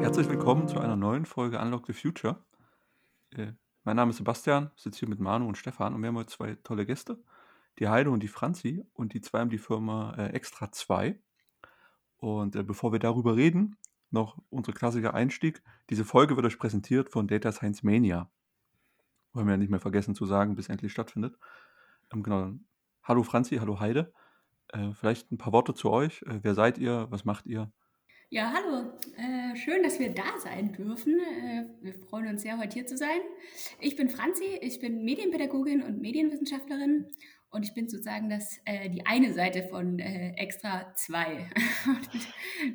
[0.00, 2.44] Herzlich willkommen zu einer neuen Folge Unlock the Future.
[3.30, 3.52] Äh,
[3.84, 6.54] mein Name ist Sebastian, sitze hier mit Manu und Stefan und wir haben heute zwei
[6.64, 7.22] tolle Gäste,
[7.78, 11.18] die Heide und die Franzi und die zwei haben die Firma äh, Extra 2.
[12.16, 13.76] Und äh, bevor wir darüber reden,
[14.10, 15.62] noch unser klassischer Einstieg.
[15.90, 18.30] Diese Folge wird euch präsentiert von Data Science Mania.
[19.32, 21.36] Wollen wir ja nicht mehr vergessen zu sagen, bis endlich stattfindet.
[22.12, 22.52] Ähm, genau.
[23.06, 24.14] Hallo Franzi, hallo Heide.
[24.72, 26.22] Äh, vielleicht ein paar Worte zu euch.
[26.22, 27.06] Äh, wer seid ihr?
[27.10, 27.70] Was macht ihr?
[28.30, 28.92] Ja, hallo.
[29.18, 31.20] Äh, schön, dass wir da sein dürfen.
[31.20, 33.20] Äh, wir freuen uns sehr, heute hier zu sein.
[33.78, 37.10] Ich bin Franzi, ich bin Medienpädagogin und Medienwissenschaftlerin
[37.50, 41.50] und ich bin sozusagen das, äh, die eine Seite von äh, Extra 2.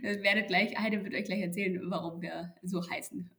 [0.03, 3.31] das werdet gleich, Heide wird euch gleich erzählen, warum wir so heißen.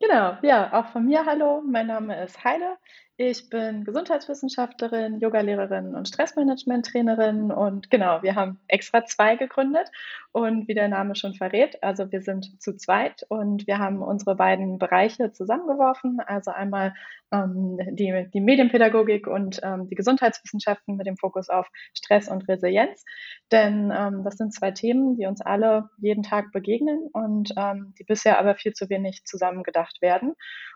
[0.00, 1.62] Genau, ja, auch von mir hallo.
[1.62, 2.76] Mein Name ist Heide.
[3.16, 9.88] Ich bin Gesundheitswissenschaftlerin, Yogalehrerin und Stressmanagement-Trainerin und genau, wir haben extra zwei gegründet
[10.32, 14.34] und wie der Name schon verrät, also wir sind zu zweit und wir haben unsere
[14.34, 16.92] beiden Bereiche zusammengeworfen, also einmal
[17.30, 23.04] ähm, die, die Medienpädagogik und ähm, die Gesundheitswissenschaften mit dem Fokus auf Stress und Resilienz,
[23.52, 28.04] denn ähm, das sind zwei Themen, die uns alle jeden Tag begegnen und ähm, die
[28.04, 30.34] bisher aber viel zu wenig zusammengedacht werden.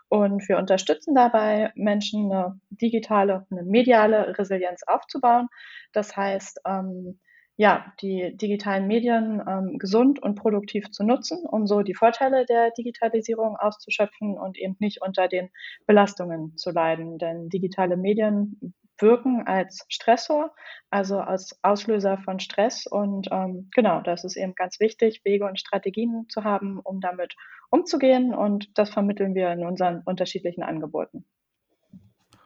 [0.09, 5.47] Und wir unterstützen dabei Menschen, eine digitale, eine mediale Resilienz aufzubauen.
[5.93, 7.19] Das heißt, ähm,
[7.57, 12.71] ja, die digitalen Medien ähm, gesund und produktiv zu nutzen, um so die Vorteile der
[12.71, 15.49] Digitalisierung auszuschöpfen und eben nicht unter den
[15.85, 17.17] Belastungen zu leiden.
[17.17, 20.53] Denn digitale Medien wirken als Stressor,
[20.89, 22.85] also als Auslöser von Stress.
[22.87, 27.35] Und ähm, genau, das ist eben ganz wichtig, Wege und Strategien zu haben, um damit
[27.69, 28.33] umzugehen.
[28.33, 31.25] Und das vermitteln wir in unseren unterschiedlichen Angeboten.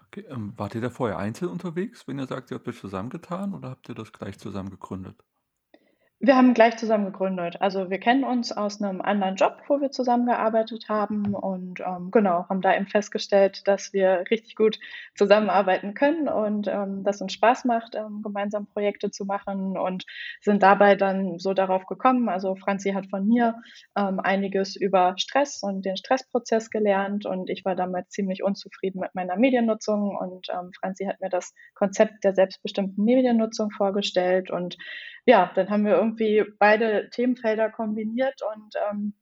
[0.07, 3.53] Okay, ähm, wart ihr da vorher einzeln unterwegs, wenn ihr sagt, ihr habt euch zusammengetan
[3.55, 5.23] oder habt ihr das gleich zusammen gegründet?
[6.25, 7.57] Wir haben gleich zusammen gegründet.
[7.59, 12.47] Also wir kennen uns aus einem anderen Job, wo wir zusammengearbeitet haben und ähm, genau,
[12.47, 14.79] haben da eben festgestellt, dass wir richtig gut
[15.15, 20.05] zusammenarbeiten können und ähm, dass uns Spaß macht, ähm, gemeinsam Projekte zu machen und
[20.39, 22.29] sind dabei dann so darauf gekommen.
[22.29, 23.55] Also Franzi hat von mir
[23.97, 29.13] ähm, einiges über Stress und den Stressprozess gelernt und ich war damals ziemlich unzufrieden mit
[29.13, 34.77] meiner Mediennutzung und ähm, Franzi hat mir das Konzept der selbstbestimmten Mediennutzung vorgestellt und
[35.25, 36.12] ja, dann haben wir irgendwie
[36.59, 39.13] beide Themenfelder kombiniert und ähm,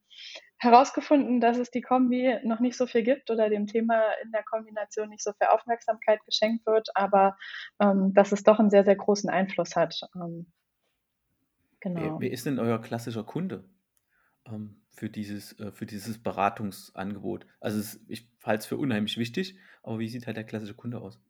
[0.62, 4.44] herausgefunden, dass es die Kombi noch nicht so viel gibt oder dem Thema in der
[4.44, 7.36] Kombination nicht so viel Aufmerksamkeit geschenkt wird, aber
[7.80, 10.00] ähm, dass es doch einen sehr, sehr großen Einfluss hat.
[10.14, 10.46] Ähm,
[11.80, 12.00] genau.
[12.00, 13.64] Wer, wer, ist denn euer klassischer Kunde
[14.46, 17.44] ähm, für, dieses, äh, für dieses Beratungsangebot?
[17.60, 21.00] Also es, ich halte es für unheimlich wichtig, aber wie sieht halt der klassische Kunde
[21.00, 21.20] aus?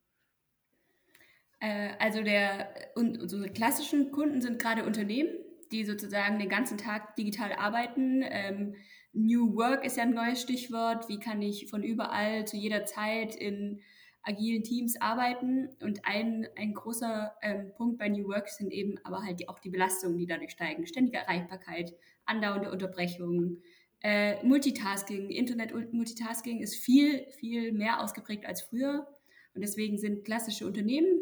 [1.59, 5.33] Äh, also der, unsere klassischen Kunden sind gerade Unternehmen,
[5.73, 8.23] die sozusagen den ganzen Tag digital arbeiten.
[8.23, 8.75] Ähm,
[9.13, 11.09] New Work ist ja ein neues Stichwort.
[11.09, 13.81] Wie kann ich von überall zu jeder Zeit in
[14.23, 15.69] agilen Teams arbeiten?
[15.81, 19.59] Und ein, ein großer ähm, Punkt bei New Work sind eben aber halt die, auch
[19.59, 20.87] die Belastungen, die dadurch steigen.
[20.87, 21.95] Ständige Erreichbarkeit,
[22.25, 23.63] andauernde Unterbrechungen,
[24.03, 25.31] äh, Multitasking.
[25.31, 29.07] Internet-Multitasking ist viel, viel mehr ausgeprägt als früher.
[29.55, 31.21] Und deswegen sind klassische Unternehmen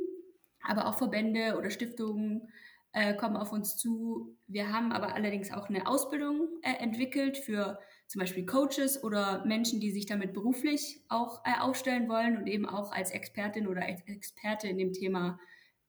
[0.63, 2.49] aber auch Verbände oder Stiftungen
[2.93, 4.37] äh, kommen auf uns zu.
[4.47, 7.79] Wir haben aber allerdings auch eine Ausbildung äh, entwickelt für
[8.09, 12.67] zum Beispiel Coaches oder Menschen, die sich damit beruflich auch äh, aufstellen wollen und eben
[12.67, 15.39] auch als Expertin oder als Experte in dem Thema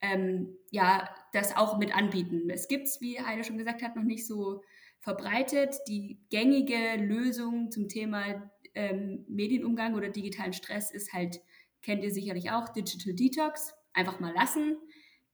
[0.02, 2.50] ähm, ja das auch mit anbieten.
[2.50, 4.62] Es gibt es, wie Heide schon gesagt hat, noch nicht so
[5.00, 5.76] verbreitet.
[5.88, 11.42] Die gängige Lösung zum Thema ähm, Medienumgang oder digitalen Stress ist halt,
[11.82, 14.78] kennt ihr sicherlich auch, Digital Detox einfach mal lassen.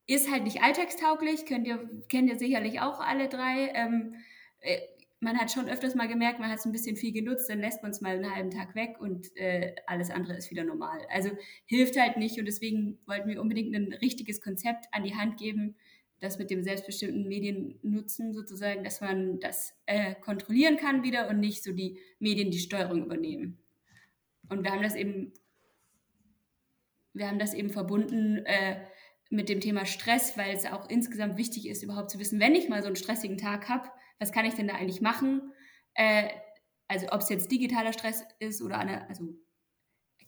[0.08, 3.72] Ist halt nicht alltagstauglich, könnt ihr, kennt ihr sicherlich auch alle drei.
[3.74, 4.16] Ähm,
[4.62, 4.80] äh,
[5.20, 7.82] man hat schon öfters mal gemerkt, man hat es ein bisschen viel genutzt, dann lässt
[7.82, 11.00] man es mal einen halben Tag weg und äh, alles andere ist wieder normal.
[11.10, 11.32] Also
[11.66, 15.76] hilft halt nicht und deswegen wollten wir unbedingt ein richtiges Konzept an die Hand geben,
[16.20, 21.64] das mit dem selbstbestimmten Mediennutzen sozusagen, dass man das äh, kontrollieren kann wieder und nicht
[21.64, 23.58] so die Medien die Steuerung übernehmen.
[24.50, 25.34] Und wir haben das eben
[27.14, 28.78] wir haben das eben verbunden äh,
[29.30, 32.70] mit dem Thema Stress, weil es auch insgesamt wichtig ist, überhaupt zu wissen, wenn ich
[32.70, 33.90] mal so einen stressigen Tag habe,
[34.20, 35.52] was kann ich denn da eigentlich machen?
[35.94, 36.30] Äh,
[36.88, 39.26] also ob es jetzt digitaler Stress ist oder eine, also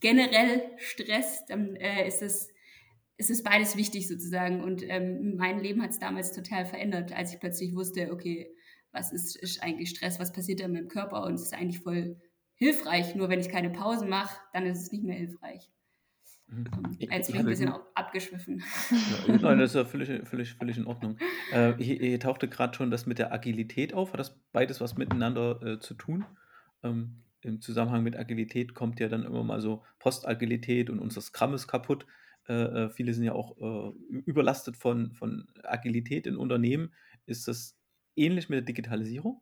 [0.00, 2.50] generell Stress, dann äh, ist es
[3.20, 4.64] ist es beides wichtig sozusagen.
[4.64, 8.50] Und ähm, mein Leben hat es damals total verändert, als ich plötzlich wusste, okay,
[8.92, 11.80] was ist, ist eigentlich Stress, was passiert da mit dem Körper und es ist eigentlich
[11.80, 12.18] voll
[12.54, 13.14] hilfreich.
[13.14, 15.70] Nur wenn ich keine Pause mache, dann ist es nicht mehr hilfreich.
[16.50, 16.96] Mhm.
[16.98, 18.62] Jetzt bin ich ein bisschen abgeschwiffen.
[19.26, 21.16] Ja, nein, das ist ja völlig, völlig, völlig in Ordnung.
[21.52, 24.12] Äh, hier, hier, tauchte gerade schon das mit der Agilität auf.
[24.12, 26.24] Hat das beides was miteinander äh, zu tun?
[26.82, 31.54] Ähm, Im Zusammenhang mit Agilität kommt ja dann immer mal so Postagilität und unser Scrum
[31.54, 32.06] ist kaputt.
[32.48, 33.92] Äh, äh viele sind ja auch äh,
[34.26, 36.92] überlastet von, von Agilität in Unternehmen.
[37.26, 37.78] Ist das
[38.16, 39.40] ähnlich mit der Digitalisierung?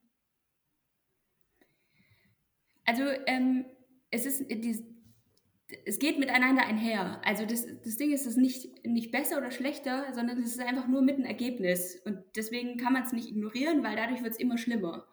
[2.84, 3.66] Also ähm,
[4.10, 4.82] es ist die,
[5.85, 7.20] es geht miteinander einher.
[7.25, 10.88] Also das, das Ding ist, es nicht, nicht besser oder schlechter, sondern es ist einfach
[10.88, 12.00] nur mit einem Ergebnis.
[12.05, 15.06] Und deswegen kann man es nicht ignorieren, weil dadurch wird es immer schlimmer.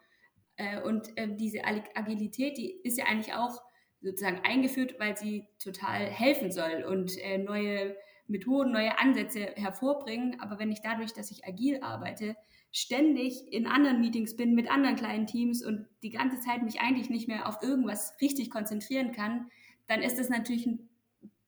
[0.56, 3.60] Äh, und äh, diese Agilität, die ist ja eigentlich auch
[4.00, 10.40] sozusagen eingeführt, weil sie total helfen soll und äh, neue Methoden, neue Ansätze hervorbringen.
[10.40, 12.34] Aber wenn ich dadurch, dass ich agil arbeite,
[12.72, 17.10] ständig in anderen Meetings bin mit anderen kleinen Teams und die ganze Zeit mich eigentlich
[17.10, 19.50] nicht mehr auf irgendwas richtig konzentrieren kann,
[19.86, 20.68] dann ist das natürlich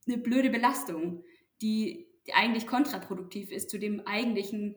[0.07, 1.25] eine blöde Belastung,
[1.61, 4.77] die, die eigentlich kontraproduktiv ist zu dem eigentlichen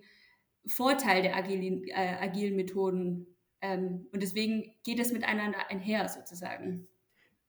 [0.66, 3.28] Vorteil der agilen, äh, agilen Methoden.
[3.62, 6.88] Ähm, und deswegen geht es miteinander einher sozusagen.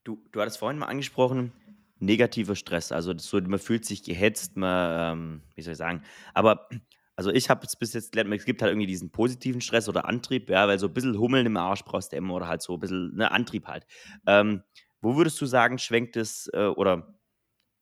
[0.05, 1.53] Du, du hattest vorhin mal angesprochen,
[1.99, 2.93] negativer Stress.
[2.93, 6.03] Also so, man fühlt sich gehetzt, man, ähm, wie soll ich sagen,
[6.35, 6.69] aber
[7.15, 10.07] also ich habe es bis jetzt gelernt, es gibt halt irgendwie diesen positiven Stress oder
[10.07, 12.75] Antrieb, ja, weil so ein bisschen Hummeln im Arsch brauchst du immer oder halt so
[12.75, 13.87] ein bisschen ne, Antrieb halt.
[14.27, 14.63] Ähm,
[15.03, 17.19] wo würdest du sagen, schwenkt es äh, oder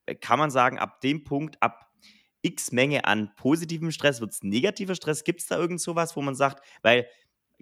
[0.06, 1.86] äh, kann man sagen, ab dem Punkt, ab
[2.42, 5.24] x Menge an positivem Stress wird es negativer Stress?
[5.24, 7.06] Gibt es da irgend sowas, wo man sagt, weil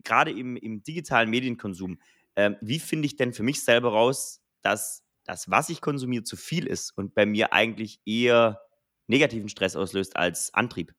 [0.05, 1.99] gerade im, im digitalen Medienkonsum,
[2.37, 6.37] äh, wie finde ich denn für mich selber raus, dass das, was ich konsumiere, zu
[6.37, 8.61] viel ist und bei mir eigentlich eher
[9.09, 10.95] negativen Stress auslöst als Antrieb?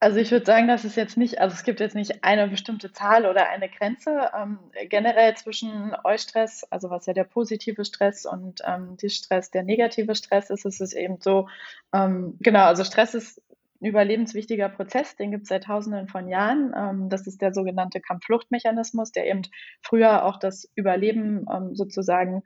[0.00, 2.92] Also ich würde sagen, dass es jetzt nicht, also es gibt jetzt nicht eine bestimmte
[2.92, 4.30] Zahl oder eine Grenze.
[4.36, 4.58] Ähm,
[4.88, 10.50] generell zwischen Eustress, also was ja der positive Stress und ähm, Stress, der negative Stress
[10.50, 11.48] ist, ist es eben so,
[11.92, 13.42] ähm, genau, also Stress ist
[13.80, 16.72] ein überlebenswichtiger Prozess, den gibt es seit tausenden von Jahren.
[16.76, 19.42] Ähm, das ist der sogenannte Kampffluchtmechanismus, der eben
[19.82, 22.42] früher auch das Überleben ähm, sozusagen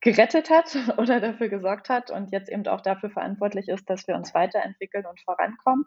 [0.00, 4.16] gerettet hat oder dafür gesorgt hat und jetzt eben auch dafür verantwortlich ist, dass wir
[4.16, 5.84] uns weiterentwickeln und vorankommen.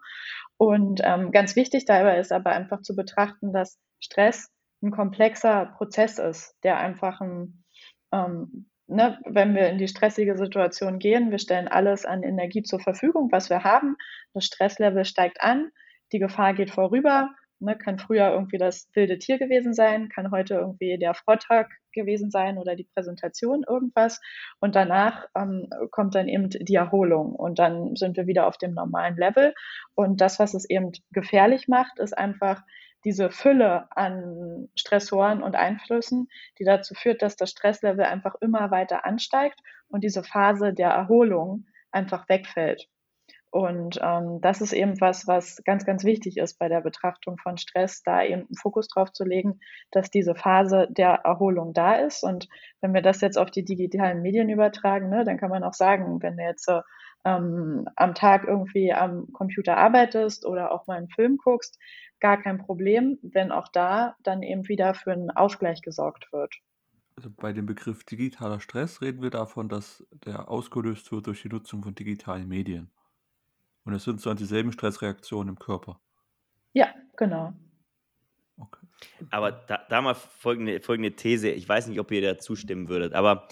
[0.58, 4.52] Und ähm, ganz wichtig dabei ist aber einfach zu betrachten, dass Stress
[4.82, 7.64] ein komplexer Prozess ist, der einfach ein,
[8.12, 12.80] ähm, ne, wenn wir in die stressige Situation gehen, wir stellen alles an Energie zur
[12.80, 13.96] Verfügung, was wir haben.
[14.34, 15.72] Das Stresslevel steigt an,
[16.12, 17.30] die Gefahr geht vorüber
[17.64, 22.30] Ne, kann früher irgendwie das wilde Tier gewesen sein, kann heute irgendwie der Vortrag gewesen
[22.30, 24.20] sein oder die Präsentation irgendwas.
[24.60, 28.74] Und danach ähm, kommt dann eben die Erholung und dann sind wir wieder auf dem
[28.74, 29.54] normalen Level.
[29.96, 32.62] Und das, was es eben gefährlich macht, ist einfach
[33.06, 36.28] diese Fülle an Stressoren und Einflüssen,
[36.60, 41.66] die dazu führt, dass das Stresslevel einfach immer weiter ansteigt und diese Phase der Erholung
[41.92, 42.90] einfach wegfällt.
[43.54, 47.60] Und ähm, das ist eben was, was ganz, ganz wichtig ist bei der Betrachtung von
[47.60, 49.60] Stress, da eben einen Fokus drauf zu legen,
[49.92, 52.24] dass diese Phase der Erholung da ist.
[52.24, 52.50] Und
[52.82, 56.24] wenn wir das jetzt auf die digitalen Medien übertragen, ne, dann kann man auch sagen,
[56.24, 56.68] wenn du jetzt
[57.26, 61.78] ähm, am Tag irgendwie am Computer arbeitest oder auch mal einen Film guckst,
[62.20, 66.56] gar kein Problem, wenn auch da dann eben wieder für einen Ausgleich gesorgt wird.
[67.18, 71.50] Also bei dem Begriff digitaler Stress reden wir davon, dass der ausgelöst wird durch die
[71.50, 72.90] Nutzung von digitalen Medien.
[73.86, 76.00] Und es sind so dieselben Stressreaktionen im Körper.
[76.74, 77.54] Ja, genau.
[78.58, 78.86] Okay.
[79.30, 81.50] Aber da, da mal folgende, folgende These.
[81.50, 83.48] Ich weiß nicht, ob ihr da zustimmen würdet, aber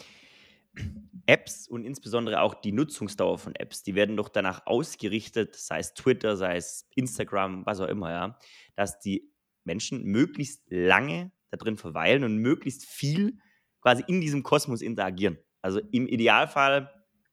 [1.25, 5.93] Apps und insbesondere auch die Nutzungsdauer von Apps, die werden doch danach ausgerichtet, sei es
[5.93, 8.39] Twitter, sei es Instagram, was auch immer, ja,
[8.75, 9.31] dass die
[9.63, 13.37] Menschen möglichst lange da drin verweilen und möglichst viel
[13.81, 15.37] quasi in diesem Kosmos interagieren.
[15.61, 16.91] Also im Idealfall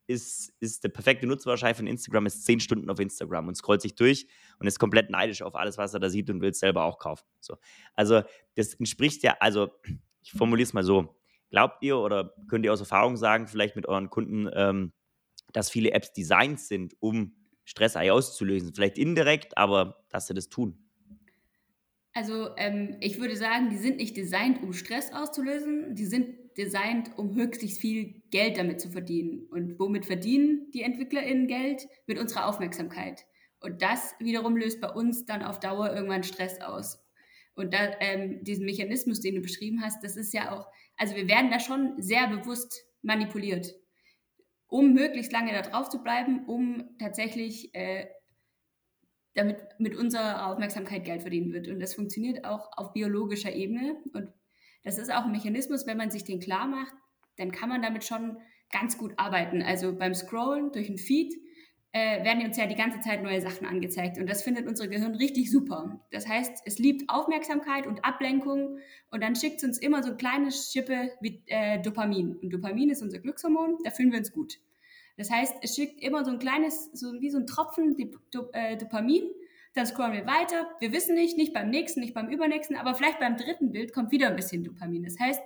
[0.09, 3.95] ist, ist der perfekte Nutzer von Instagram, ist zehn Stunden auf Instagram und scrollt sich
[3.95, 4.27] durch
[4.59, 6.99] und ist komplett neidisch auf alles, was er da sieht und will es selber auch
[6.99, 7.27] kaufen.
[7.41, 7.57] So.
[7.95, 8.23] Also,
[8.57, 9.71] das entspricht ja, also,
[10.23, 11.15] ich formuliere es mal so.
[11.51, 14.93] Glaubt ihr oder könnt ihr aus Erfahrung sagen, vielleicht mit euren Kunden, ähm,
[15.53, 18.75] dass viele Apps designt sind, um Stress auszulösen?
[18.75, 20.89] Vielleicht indirekt, aber dass sie das tun.
[22.15, 27.17] Also ähm, ich würde sagen, die sind nicht designt, um Stress auszulösen, die sind designt,
[27.17, 29.47] um höchstens viel Geld damit zu verdienen.
[29.51, 31.87] Und womit verdienen die EntwicklerInnen Geld?
[32.07, 33.25] Mit unserer Aufmerksamkeit.
[33.61, 37.05] Und das wiederum löst bei uns dann auf Dauer irgendwann Stress aus.
[37.55, 41.29] Und da, ähm, diesen Mechanismus, den du beschrieben hast, das ist ja auch, also wir
[41.29, 43.75] werden da schon sehr bewusst manipuliert,
[44.69, 48.07] um möglichst lange da drauf zu bleiben, um tatsächlich äh,
[49.35, 51.69] damit mit unserer Aufmerksamkeit Geld verdienen wird.
[51.69, 53.97] Und das funktioniert auch auf biologischer Ebene.
[54.13, 54.33] Und
[54.89, 56.95] das ist auch ein Mechanismus, wenn man sich den klar macht,
[57.37, 58.39] dann kann man damit schon
[58.73, 59.63] ganz gut arbeiten.
[59.63, 61.35] Also beim Scrollen durch den Feed
[61.93, 65.15] äh, werden uns ja die ganze Zeit neue Sachen angezeigt und das findet unser Gehirn
[65.15, 66.01] richtig super.
[66.11, 68.79] Das heißt, es liebt Aufmerksamkeit und Ablenkung
[69.11, 72.37] und dann schickt es uns immer so kleine Schippe wie äh, Dopamin.
[72.37, 74.59] Und Dopamin ist unser Glückshormon, da fühlen wir uns gut.
[75.19, 77.95] Das heißt, es schickt immer so ein kleines, so wie so ein Tropfen
[78.31, 79.25] Dop äh, Dopamin,
[79.75, 80.69] dann scrollen wir weiter.
[80.81, 84.11] Wir wissen nicht, nicht beim nächsten, nicht beim übernächsten, aber vielleicht beim dritten Bild kommt
[84.11, 85.05] wieder ein bisschen Dopamin.
[85.05, 85.41] Das heißt,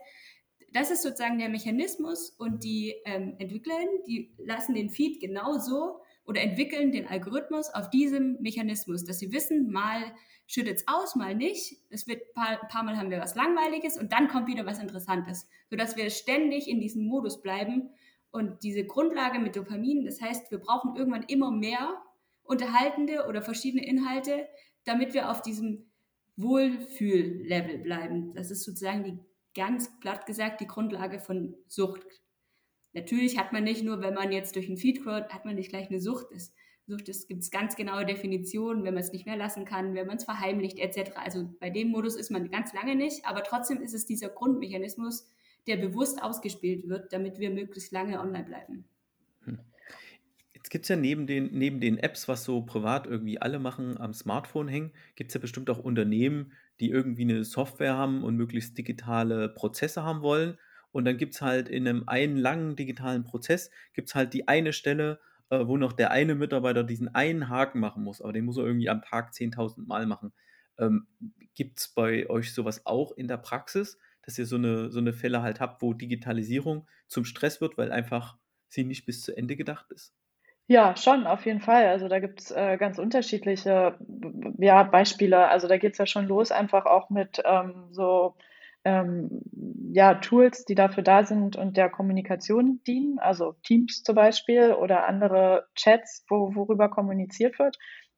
[0.72, 3.76] das ist sozusagen der Mechanismus und die ähm, Entwickler,
[4.06, 9.70] die lassen den Feed genauso oder entwickeln den Algorithmus auf diesem Mechanismus, dass sie wissen,
[9.70, 10.14] mal
[10.46, 11.76] schüttet es aus, mal nicht.
[11.90, 14.78] Es wird ein paar, paar, Mal haben wir was Langweiliges und dann kommt wieder was
[14.78, 17.90] Interessantes, sodass wir ständig in diesem Modus bleiben.
[18.30, 22.02] Und diese Grundlage mit Dopamin, das heißt, wir brauchen irgendwann immer mehr
[22.42, 24.48] unterhaltende oder verschiedene Inhalte,
[24.84, 25.90] damit wir auf diesem
[26.36, 28.34] Wohlfühllevel bleiben.
[28.34, 29.18] Das ist sozusagen die
[29.54, 32.00] ganz platt gesagt die Grundlage von Sucht.
[32.94, 35.70] Natürlich hat man nicht nur, wenn man jetzt durch einen Feed scrollt, hat man nicht
[35.70, 36.26] gleich eine Sucht.
[36.32, 36.52] Das,
[36.86, 40.16] Sucht gibt es ganz genaue Definitionen, wenn man es nicht mehr lassen kann, wenn man
[40.16, 41.12] es verheimlicht etc.
[41.14, 45.26] Also bei dem Modus ist man ganz lange nicht, aber trotzdem ist es dieser Grundmechanismus,
[45.66, 48.84] der bewusst ausgespielt wird, damit wir möglichst lange online bleiben.
[50.62, 53.98] Jetzt gibt es ja neben den, neben den Apps, was so privat irgendwie alle machen,
[53.98, 58.36] am Smartphone hängen, gibt es ja bestimmt auch Unternehmen, die irgendwie eine Software haben und
[58.36, 60.56] möglichst digitale Prozesse haben wollen
[60.92, 64.46] und dann gibt es halt in einem einen langen digitalen Prozess, gibt es halt die
[64.46, 65.18] eine Stelle,
[65.50, 68.64] äh, wo noch der eine Mitarbeiter diesen einen Haken machen muss, aber den muss er
[68.64, 70.32] irgendwie am Tag 10.000 Mal machen.
[70.78, 71.08] Ähm,
[71.54, 75.12] gibt es bei euch sowas auch in der Praxis, dass ihr so eine, so eine
[75.12, 78.38] Fälle halt habt, wo Digitalisierung zum Stress wird, weil einfach
[78.68, 80.14] sie nicht bis zu Ende gedacht ist?
[80.68, 81.86] Ja, schon, auf jeden Fall.
[81.88, 83.98] Also da gibt es äh, ganz unterschiedliche
[84.58, 85.48] ja, Beispiele.
[85.48, 88.34] Also da geht es ja schon los, einfach auch mit ähm, so
[88.84, 89.42] ähm,
[89.92, 95.06] ja, Tools, die dafür da sind und der Kommunikation dienen, also Teams zum Beispiel oder
[95.06, 97.76] andere Chats, wo, worüber kommuniziert wird,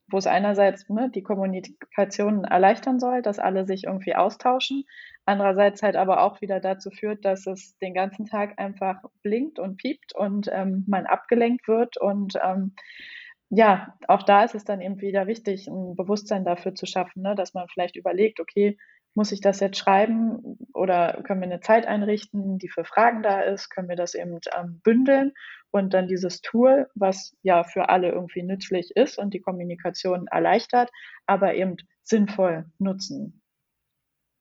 [0.09, 4.85] wo es einerseits ne, die Kommunikation erleichtern soll, dass alle sich irgendwie austauschen,
[5.27, 9.77] andererseits halt aber auch wieder dazu führt, dass es den ganzen Tag einfach blinkt und
[9.77, 12.75] piept und ähm, man abgelenkt wird und ähm,
[13.51, 17.35] ja, auch da ist es dann eben wieder wichtig, ein Bewusstsein dafür zu schaffen, ne,
[17.35, 18.77] dass man vielleicht überlegt, okay,
[19.15, 23.41] muss ich das jetzt schreiben oder können wir eine Zeit einrichten, die für Fragen da
[23.41, 23.71] ist?
[23.71, 25.33] Können wir das eben ähm, bündeln
[25.71, 30.91] und dann dieses Tool, was ja für alle irgendwie nützlich ist und die Kommunikation erleichtert,
[31.27, 33.44] aber eben sinnvoll nutzen?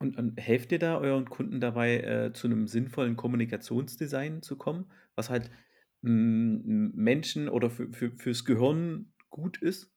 [0.03, 4.91] Und, und helft ihr da euren Kunden dabei, äh, zu einem sinnvollen Kommunikationsdesign zu kommen,
[5.15, 5.49] was halt
[6.01, 9.89] Menschen oder für, für, fürs Gehirn gut ist?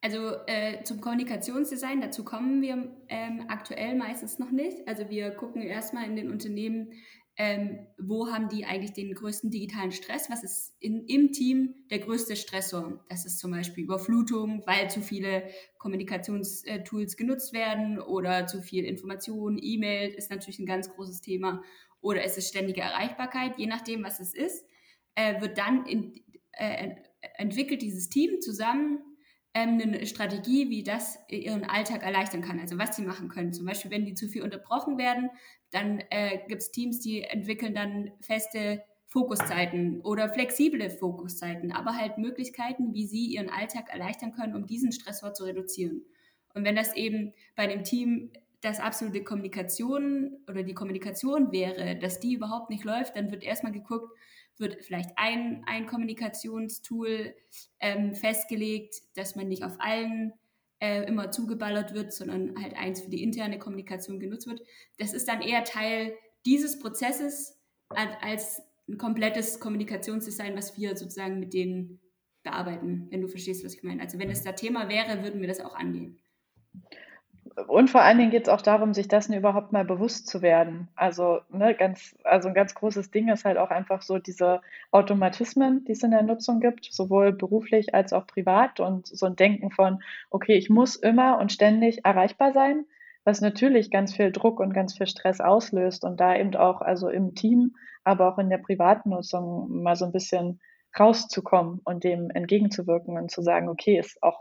[0.00, 4.88] Also äh, zum Kommunikationsdesign, dazu kommen wir ähm, aktuell meistens noch nicht.
[4.88, 6.94] Also wir gucken erstmal in den Unternehmen,
[7.42, 10.28] ähm, wo haben die eigentlich den größten digitalen Stress?
[10.28, 13.02] Was ist in, im Team der größte Stressor?
[13.08, 15.44] Das ist zum Beispiel Überflutung, weil zu viele
[15.78, 21.62] Kommunikationstools genutzt werden oder zu viel Information, E-Mail ist natürlich ein ganz großes Thema
[22.02, 24.66] oder es ist ständige Erreichbarkeit, je nachdem, was es ist,
[25.14, 26.90] äh, wird dann in, äh,
[27.38, 28.98] entwickelt dieses Team zusammen
[29.54, 33.52] ähm, eine Strategie, wie das ihren Alltag erleichtern kann, also was sie machen können.
[33.52, 35.30] Zum Beispiel, wenn die zu viel unterbrochen werden,
[35.70, 42.16] dann äh, gibt es Teams, die entwickeln dann feste Fokuszeiten oder flexible Fokuszeiten, aber halt
[42.16, 46.02] Möglichkeiten, wie sie ihren Alltag erleichtern können, um diesen Stressor zu reduzieren.
[46.54, 48.30] Und wenn das eben bei dem Team
[48.60, 53.72] das absolute Kommunikation oder die Kommunikation wäre, dass die überhaupt nicht läuft, dann wird erstmal
[53.72, 54.12] geguckt,
[54.60, 57.34] wird vielleicht ein, ein Kommunikationstool
[57.80, 60.32] ähm, festgelegt, dass man nicht auf allen
[60.80, 64.62] äh, immer zugeballert wird, sondern halt eins für die interne Kommunikation genutzt wird.
[64.98, 66.14] Das ist dann eher Teil
[66.46, 72.00] dieses Prozesses als ein komplettes Kommunikationsdesign, was wir sozusagen mit denen
[72.42, 74.00] bearbeiten, wenn du verstehst, was ich meine.
[74.00, 76.18] Also wenn es da Thema wäre, würden wir das auch angehen
[77.66, 80.88] und vor allen Dingen geht es auch darum, sich dessen überhaupt mal bewusst zu werden.
[80.94, 85.84] Also, ne, ganz, also ein ganz großes Ding ist halt auch einfach so diese Automatismen,
[85.84, 89.70] die es in der Nutzung gibt, sowohl beruflich als auch privat und so ein Denken
[89.70, 92.84] von, okay, ich muss immer und ständig erreichbar sein,
[93.24, 97.08] was natürlich ganz viel Druck und ganz viel Stress auslöst und da eben auch, also
[97.08, 100.60] im Team, aber auch in der privaten Nutzung mal so ein bisschen
[100.98, 104.40] rauszukommen und dem entgegenzuwirken und zu sagen, okay, ist auch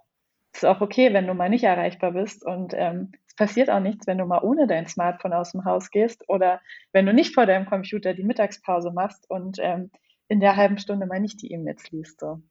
[0.54, 4.08] ist auch okay, wenn du mal nicht erreichbar bist und ähm, es passiert auch nichts,
[4.08, 7.46] wenn du mal ohne dein Smartphone aus dem Haus gehst oder wenn du nicht vor
[7.46, 9.92] deinem Computer die Mittagspause machst und ähm,
[10.28, 12.20] in der halben Stunde mal nicht die E-Mails liest.
[12.20, 12.42] So.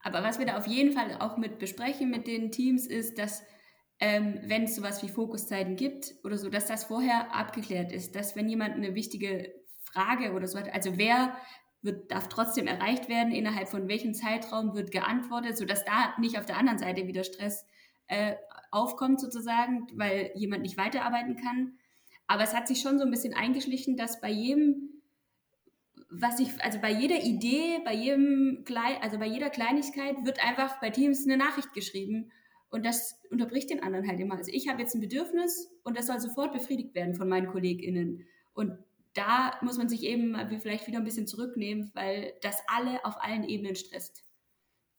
[0.00, 3.42] Aber was wir da auf jeden Fall auch mit besprechen mit den Teams ist, dass
[3.98, 8.36] ähm, wenn es sowas wie Fokuszeiten gibt oder so, dass das vorher abgeklärt ist, dass
[8.36, 9.52] wenn jemand eine wichtige
[9.84, 10.58] Frage oder so.
[10.58, 11.34] Also wer
[11.86, 16.44] wird, darf trotzdem erreicht werden, innerhalb von welchem Zeitraum wird geantwortet, sodass da nicht auf
[16.44, 17.64] der anderen Seite wieder Stress
[18.08, 18.34] äh,
[18.70, 21.72] aufkommt sozusagen, weil jemand nicht weiterarbeiten kann.
[22.26, 24.90] Aber es hat sich schon so ein bisschen eingeschlichen, dass bei jedem,
[26.10, 28.64] was ich, also bei jeder Idee, bei jedem,
[29.00, 32.30] also bei jeder Kleinigkeit wird einfach bei Teams eine Nachricht geschrieben
[32.68, 34.36] und das unterbricht den anderen halt immer.
[34.36, 38.26] Also ich habe jetzt ein Bedürfnis und das soll sofort befriedigt werden von meinen KollegInnen.
[38.54, 38.78] Und
[39.16, 43.44] da muss man sich eben vielleicht wieder ein bisschen zurücknehmen, weil das alle auf allen
[43.44, 44.24] Ebenen stresst.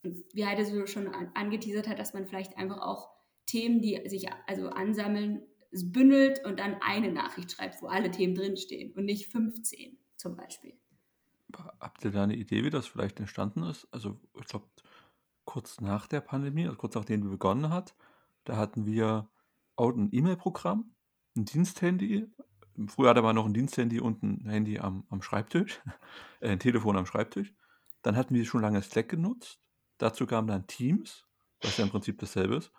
[0.03, 3.09] Und wie Heide so schon angeteasert hat, dass man vielleicht einfach auch
[3.45, 8.93] Themen, die sich also ansammeln, bündelt und dann eine Nachricht schreibt, wo alle Themen drinstehen
[8.93, 10.73] und nicht 15 zum Beispiel.
[11.79, 13.87] Habt ihr da eine Idee, wie das vielleicht entstanden ist?
[13.91, 14.67] Also ich glaube,
[15.45, 17.95] kurz nach der Pandemie, also kurz nachdem die begonnen hat,
[18.45, 19.29] da hatten wir
[19.75, 20.91] auch ein E-Mail-Programm,
[21.35, 22.27] ein Diensthandy.
[22.87, 25.81] Früher hatte man noch ein Diensthandy und ein Handy am, am Schreibtisch,
[26.39, 27.53] äh, ein Telefon am Schreibtisch.
[28.03, 29.59] Dann hatten wir schon lange Slack genutzt.
[29.97, 31.25] Dazu kam dann Teams,
[31.61, 32.71] was ja im Prinzip dasselbe ist.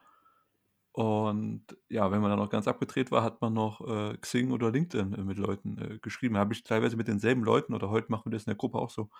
[0.92, 4.70] Und ja, wenn man dann noch ganz abgedreht war, hat man noch äh, Xing oder
[4.70, 6.36] LinkedIn äh, mit Leuten äh, geschrieben.
[6.36, 8.90] Habe ich teilweise mit denselben Leuten, oder heute machen wir das in der Gruppe auch
[8.90, 9.10] so,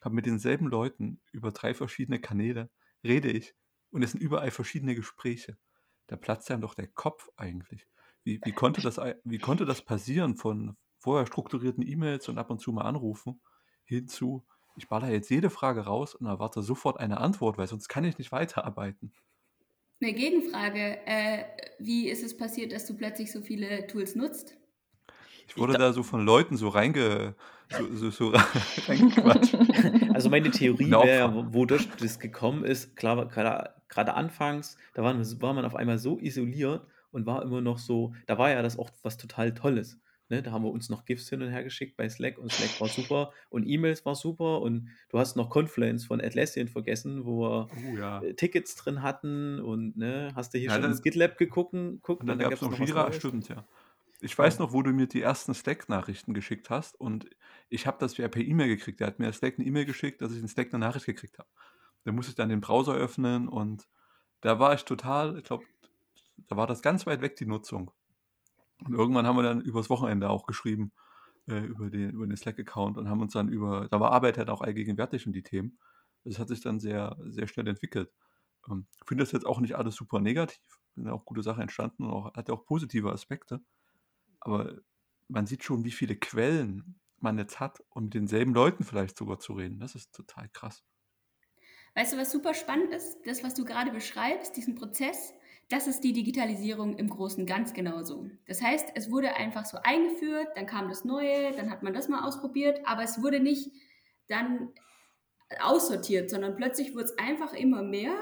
[0.00, 2.70] habe mit denselben Leuten über drei verschiedene Kanäle
[3.04, 3.54] rede ich
[3.90, 5.58] und es sind überall verschiedene Gespräche.
[6.06, 7.86] Da platzt einem doch der Kopf eigentlich.
[8.28, 12.58] Wie, wie, konnte das, wie konnte das passieren von vorher strukturierten E-Mails und ab und
[12.58, 13.40] zu mal anrufen
[13.86, 14.44] hinzu,
[14.76, 18.18] ich baller jetzt jede Frage raus und erwarte sofort eine Antwort, weil sonst kann ich
[18.18, 19.14] nicht weiterarbeiten.
[20.02, 20.98] Eine Gegenfrage.
[21.06, 21.44] Äh,
[21.78, 24.58] wie ist es passiert, dass du plötzlich so viele Tools nutzt?
[25.48, 27.34] Ich wurde ich da so von Leuten so, reinge,
[27.70, 28.32] so, so, so
[28.88, 29.54] reingequatscht.
[30.12, 35.64] Also meine Theorie wäre, wodurch das gekommen ist, klar, gerade anfangs, da war, war man
[35.64, 39.16] auf einmal so isoliert und war immer noch so, da war ja das auch was
[39.16, 40.00] total Tolles.
[40.30, 42.78] Ne, da haben wir uns noch GIFs hin und her geschickt bei Slack und Slack
[42.82, 47.40] war super und E-Mails war super und du hast noch Confluence von Atlassian vergessen, wo
[47.40, 48.20] wir oh, ja.
[48.20, 51.74] Äh, Tickets drin hatten und ne, hast du hier ja, schon ins GitLab geguckt?
[52.02, 53.64] Guck, und dann, dann gab es noch Jira, stimmt, ja.
[54.20, 57.30] Ich weiß noch, wo du mir die ersten Slack-Nachrichten geschickt hast und
[57.70, 59.00] ich habe das ja per E-Mail gekriegt.
[59.00, 61.48] Er hat mir Slack eine E-Mail geschickt, dass ich in Slack eine Nachricht gekriegt habe.
[62.04, 63.88] Da musste ich dann den Browser öffnen und
[64.40, 65.64] da war ich total, ich glaube,
[66.46, 67.90] da war das ganz weit weg, die Nutzung.
[68.84, 70.92] Und irgendwann haben wir dann übers Wochenende auch geschrieben,
[71.48, 74.50] äh, über den, über den Slack-Account und haben uns dann über, da war Arbeit halt
[74.50, 75.78] auch allgegenwärtig und die Themen.
[76.24, 78.12] Das hat sich dann sehr, sehr schnell entwickelt.
[78.68, 80.62] Ähm, ich finde das jetzt auch nicht alles super negativ.
[80.94, 83.60] Sind auch gute Sachen entstanden und auch, hat ja auch positive Aspekte.
[84.40, 84.76] Aber
[85.28, 89.38] man sieht schon, wie viele Quellen man jetzt hat, um mit denselben Leuten vielleicht sogar
[89.38, 89.80] zu reden.
[89.80, 90.84] Das ist total krass.
[91.94, 93.18] Weißt du, was super spannend ist?
[93.24, 95.32] Das, was du gerade beschreibst, diesen Prozess,
[95.70, 98.30] das ist die Digitalisierung im Großen ganz genauso.
[98.46, 102.08] Das heißt, es wurde einfach so eingeführt, dann kam das Neue, dann hat man das
[102.08, 103.70] mal ausprobiert, aber es wurde nicht
[104.28, 104.70] dann
[105.60, 108.14] aussortiert, sondern plötzlich wurde es einfach immer mehr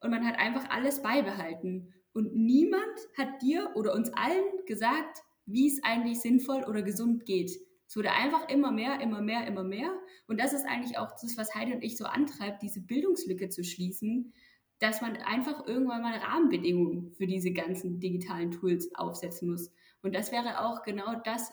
[0.00, 1.94] und man hat einfach alles beibehalten.
[2.12, 2.82] Und niemand
[3.16, 7.50] hat dir oder uns allen gesagt, wie es eigentlich sinnvoll oder gesund geht.
[7.88, 9.92] Es wurde einfach immer mehr, immer mehr, immer mehr.
[10.26, 13.62] Und das ist eigentlich auch das, was Heidi und ich so antreibt, diese Bildungslücke zu
[13.62, 14.32] schließen,
[14.78, 19.72] dass man einfach irgendwann mal Rahmenbedingungen für diese ganzen digitalen Tools aufsetzen muss.
[20.02, 21.50] Und das wäre auch genau das,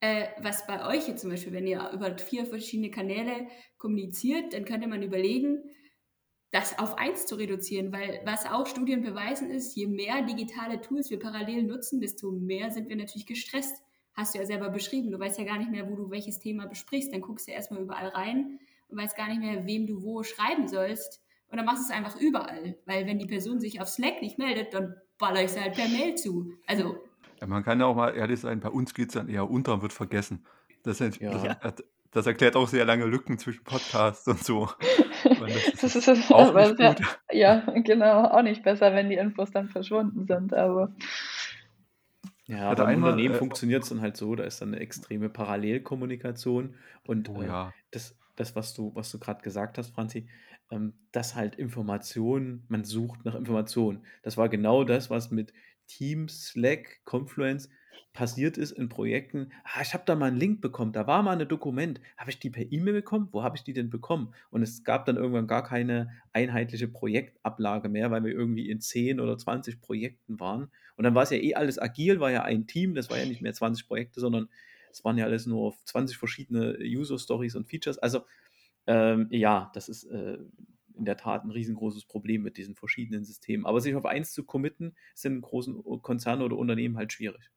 [0.00, 4.64] äh, was bei euch jetzt zum Beispiel, wenn ihr über vier verschiedene Kanäle kommuniziert, dann
[4.64, 5.62] könnte man überlegen,
[6.50, 11.10] das auf eins zu reduzieren, weil was auch Studien beweisen ist, je mehr digitale Tools
[11.10, 13.82] wir parallel nutzen, desto mehr sind wir natürlich gestresst.
[14.14, 15.12] Hast du ja selber beschrieben.
[15.12, 17.12] Du weißt ja gar nicht mehr, wo du welches Thema besprichst.
[17.12, 18.58] Dann guckst du erstmal überall rein
[18.88, 21.22] und weißt gar nicht mehr, wem du wo schreiben sollst.
[21.50, 22.76] Und dann machst du es einfach überall.
[22.86, 25.88] Weil wenn die Person sich auf Slack nicht meldet, dann baller ich sie halt per
[25.88, 26.52] Mail zu.
[26.66, 26.96] Also.
[27.40, 29.74] Ja, man kann ja auch mal ehrlich sein, bei uns geht es dann eher unter
[29.74, 30.44] und wird vergessen.
[30.82, 31.58] Das, ja.
[32.10, 34.68] das, erklärt auch sehr lange Lücken zwischen Podcasts und so.
[35.24, 36.94] das ist, das ist auch nicht ja,
[37.30, 40.94] ja, genau, auch nicht besser, wenn die Infos dann verschwunden sind, aber.
[42.46, 45.28] Ja, aber im Unternehmen äh, funktioniert es dann halt so, da ist dann eine extreme
[45.28, 46.74] Parallelkommunikation
[47.06, 47.74] und oh, äh, ja.
[47.90, 50.26] das, das, was du, was du gerade gesagt hast, Franzi,
[51.12, 54.04] dass halt Informationen, man sucht nach Informationen.
[54.22, 55.52] Das war genau das, was mit
[55.86, 57.68] Teams, Slack, Confluence
[58.12, 59.52] passiert ist in Projekten.
[59.64, 62.00] Ah, ich habe da mal einen Link bekommen, da war mal ein Dokument.
[62.16, 63.28] Habe ich die per E-Mail bekommen?
[63.32, 64.34] Wo habe ich die denn bekommen?
[64.50, 69.20] Und es gab dann irgendwann gar keine einheitliche Projektablage mehr, weil wir irgendwie in 10
[69.20, 70.70] oder 20 Projekten waren.
[70.96, 73.26] Und dann war es ja eh alles agil, war ja ein Team, das war ja
[73.26, 74.48] nicht mehr 20 Projekte, sondern
[74.90, 77.98] es waren ja alles nur 20 verschiedene User-Stories und Features.
[77.98, 78.22] Also
[78.86, 80.38] ähm, ja, das ist äh,
[80.94, 83.66] in der Tat ein riesengroßes Problem mit diesen verschiedenen Systemen.
[83.66, 87.50] Aber sich auf eins zu committen, ist in großen Konzernen oder Unternehmen halt schwierig.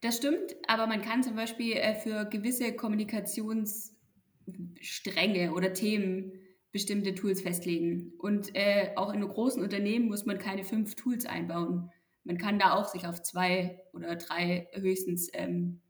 [0.00, 6.32] Das stimmt, aber man kann zum Beispiel äh, für gewisse Kommunikationsstränge oder Themen
[6.72, 8.12] bestimmte Tools festlegen.
[8.18, 11.90] Und äh, auch in großen Unternehmen muss man keine fünf Tools einbauen.
[12.24, 15.80] Man kann da auch sich auf zwei oder drei höchstens ähm,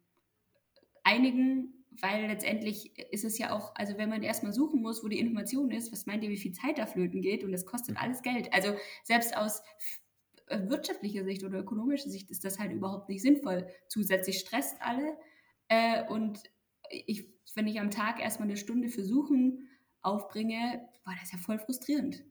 [1.03, 5.21] einigen, weil letztendlich ist es ja auch, also wenn man erstmal suchen muss, wo die
[5.21, 8.23] Information ist, was meint ihr, wie viel Zeit da flöten geht und das kostet alles
[8.23, 8.53] Geld.
[8.53, 9.63] Also selbst aus
[10.47, 13.67] äh, wirtschaftlicher Sicht oder ökonomischer Sicht ist das halt überhaupt nicht sinnvoll.
[13.89, 15.17] Zusätzlich stresst alle.
[15.69, 16.43] Äh, und
[16.91, 19.69] ich, wenn ich am Tag erstmal eine Stunde für Suchen
[20.03, 22.25] aufbringe, war das ja voll frustrierend.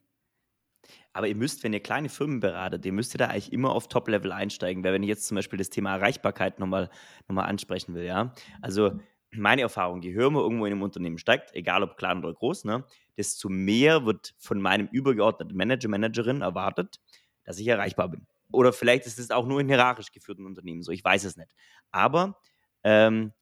[1.14, 3.88] Aber ihr müsst, wenn ihr kleine Firmen beratet, ihr müsst ihr da eigentlich immer auf
[3.88, 4.84] Top-Level einsteigen.
[4.84, 6.90] Weil wenn ich jetzt zum Beispiel das Thema Erreichbarkeit nochmal
[7.28, 8.34] noch mal ansprechen will, ja.
[8.62, 9.00] Also
[9.38, 12.66] meine Erfahrung, je höher man irgendwo in einem Unternehmen steigt, egal ob klein oder groß,
[12.66, 12.86] ne,
[13.18, 17.00] desto mehr wird von meinem übergeordneten Manager, Managerin erwartet,
[17.44, 18.28] dass ich erreichbar bin.
[18.52, 21.52] Oder vielleicht ist es auch nur in hierarchisch geführten Unternehmen so, ich weiß es nicht.
[21.92, 22.40] Aber
[22.84, 23.34] ähm,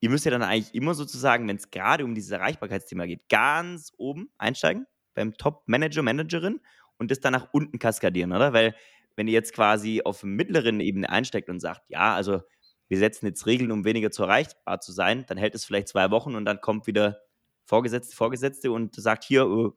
[0.00, 3.92] ihr müsst ja dann eigentlich immer sozusagen, wenn es gerade um dieses Erreichbarkeitsthema geht, ganz
[3.96, 6.60] oben einsteigen, beim Top-Manager, Managerin
[6.98, 8.52] und das dann nach unten kaskadieren, oder?
[8.52, 8.74] Weil
[9.16, 12.42] wenn ihr jetzt quasi auf mittleren Ebene einsteigt und sagt, ja, also
[12.88, 16.10] wir setzen jetzt Regeln, um weniger zu erreichbar zu sein, dann hält es vielleicht zwei
[16.10, 17.20] Wochen und dann kommt wieder
[17.64, 19.74] Vorgesetzte, Vorgesetzte und sagt hier, oh,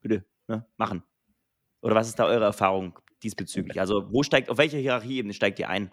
[0.00, 1.02] bitte, ne, machen.
[1.80, 3.80] Oder was ist da eure Erfahrung diesbezüglich?
[3.80, 5.90] Also wo steigt, auf welcher Hierarchieebene steigt ihr ein?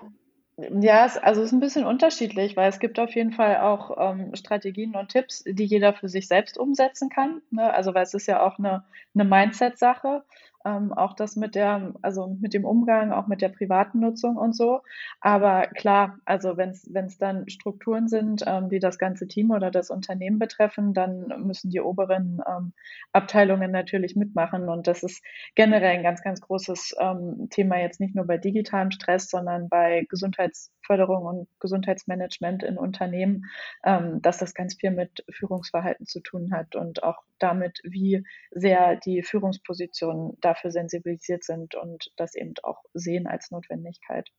[0.82, 3.96] Ja, es, also es ist ein bisschen unterschiedlich, weil es gibt auf jeden Fall auch
[3.98, 7.42] ähm, Strategien und Tipps, die jeder für sich selbst umsetzen kann.
[7.50, 7.74] Ne?
[7.74, 8.84] Also weil es ist ja auch eine,
[9.16, 10.24] eine Mindset-Sache
[10.66, 14.56] ähm, auch das mit der, also mit dem Umgang, auch mit der privaten Nutzung und
[14.56, 14.82] so.
[15.22, 19.90] Aber klar, also wenn es dann Strukturen sind, ähm, die das ganze Team oder das
[19.90, 22.74] Unternehmen betreffen, dann müssen die oberen ähm,
[23.14, 24.68] Abteilungen natürlich mitmachen.
[24.68, 25.24] Und das ist
[25.56, 30.06] generell ein ganz, ganz großes ähm, Thema jetzt nicht nur bei digitalem Stress, sondern bei
[30.10, 33.46] Gesundheitsförderung und Gesundheitsmanagement in Unternehmen,
[33.86, 38.98] ähm, dass das ganz viel mit Führungsverhalten zu tun hat und auch damit, wie sehr
[38.98, 44.30] die Führungspositionen dafür sensibilisiert sind und das eben auch sehen als Notwendigkeit.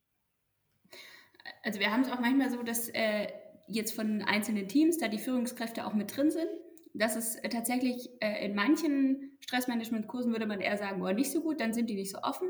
[1.62, 3.29] Also wir haben es auch manchmal so, dass äh,
[3.66, 6.49] jetzt von einzelnen Teams da die Führungskräfte auch mit drin sind.
[6.94, 11.40] Das ist äh, tatsächlich äh, in manchen Stressmanagement-Kursen würde man eher sagen, boah, nicht so
[11.40, 12.49] gut, dann sind die nicht so offen.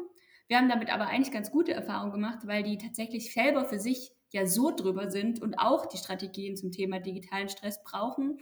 [0.49, 4.11] Wir haben damit aber eigentlich ganz gute Erfahrungen gemacht, weil die tatsächlich selber für sich
[4.33, 8.41] ja so drüber sind und auch die Strategien zum Thema digitalen Stress brauchen,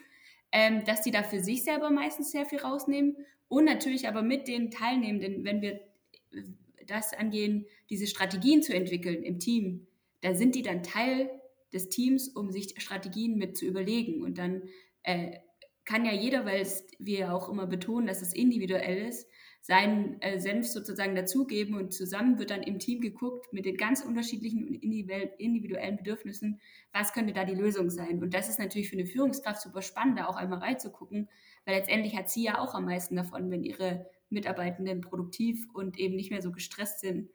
[0.52, 3.16] ähm, dass die da für sich selber meistens sehr viel rausnehmen
[3.48, 6.42] und natürlich aber mit den Teilnehmenden, wenn wir äh,
[6.86, 9.86] das angehen, diese Strategien zu entwickeln im Team,
[10.20, 11.30] da sind die dann Teil
[11.72, 14.22] des Teams, um sich Strategien mit zu überlegen.
[14.22, 14.62] Und dann
[15.02, 15.38] äh,
[15.84, 19.28] kann ja jeder, weil es, wir auch immer betonen, dass es individuell ist,
[19.60, 24.02] seinen äh, Senf sozusagen dazugeben und zusammen wird dann im Team geguckt mit den ganz
[24.02, 26.60] unterschiedlichen und individuellen Bedürfnissen,
[26.92, 28.22] was könnte da die Lösung sein.
[28.22, 31.28] Und das ist natürlich für eine Führungskraft super spannend, da auch einmal reinzugucken,
[31.64, 36.16] weil letztendlich hat sie ja auch am meisten davon, wenn ihre Mitarbeitenden produktiv und eben
[36.16, 37.28] nicht mehr so gestresst sind.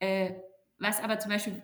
[0.00, 0.32] Äh,
[0.78, 1.62] was aber zum Beispiel,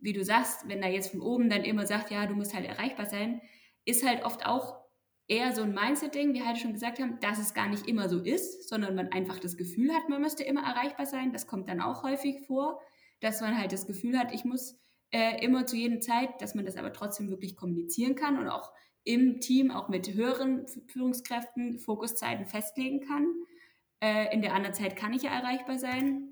[0.00, 2.66] wie du sagst, wenn da jetzt von oben dann immer sagt, ja, du musst halt
[2.66, 3.40] erreichbar sein,
[3.84, 4.85] ist halt oft auch
[5.28, 8.20] eher so ein Mindset-Ding, wie halt schon gesagt haben, dass es gar nicht immer so
[8.20, 11.32] ist, sondern man einfach das Gefühl hat, man müsste immer erreichbar sein.
[11.32, 12.80] Das kommt dann auch häufig vor,
[13.20, 14.78] dass man halt das Gefühl hat, ich muss
[15.10, 18.72] äh, immer zu jeder Zeit, dass man das aber trotzdem wirklich kommunizieren kann und auch
[19.02, 23.26] im Team, auch mit höheren Führungskräften, Fokuszeiten festlegen kann.
[24.00, 26.28] Äh, in der anderen Zeit kann ich ja erreichbar sein.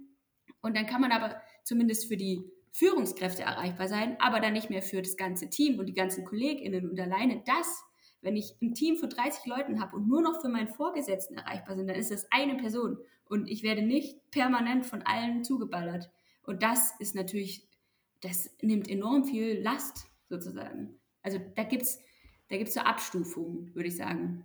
[0.60, 4.82] Und dann kann man aber zumindest für die Führungskräfte erreichbar sein, aber dann nicht mehr
[4.82, 7.84] für das ganze Team und die ganzen KollegInnen und alleine das
[8.24, 11.76] wenn ich ein Team von 30 Leuten habe und nur noch für meinen Vorgesetzten erreichbar
[11.76, 16.10] sind, dann ist das eine Person und ich werde nicht permanent von allen zugeballert.
[16.42, 17.68] Und das ist natürlich,
[18.20, 20.98] das nimmt enorm viel Last sozusagen.
[21.22, 22.00] Also da gibt es
[22.48, 24.44] da gibt's so Abstufungen, würde ich sagen.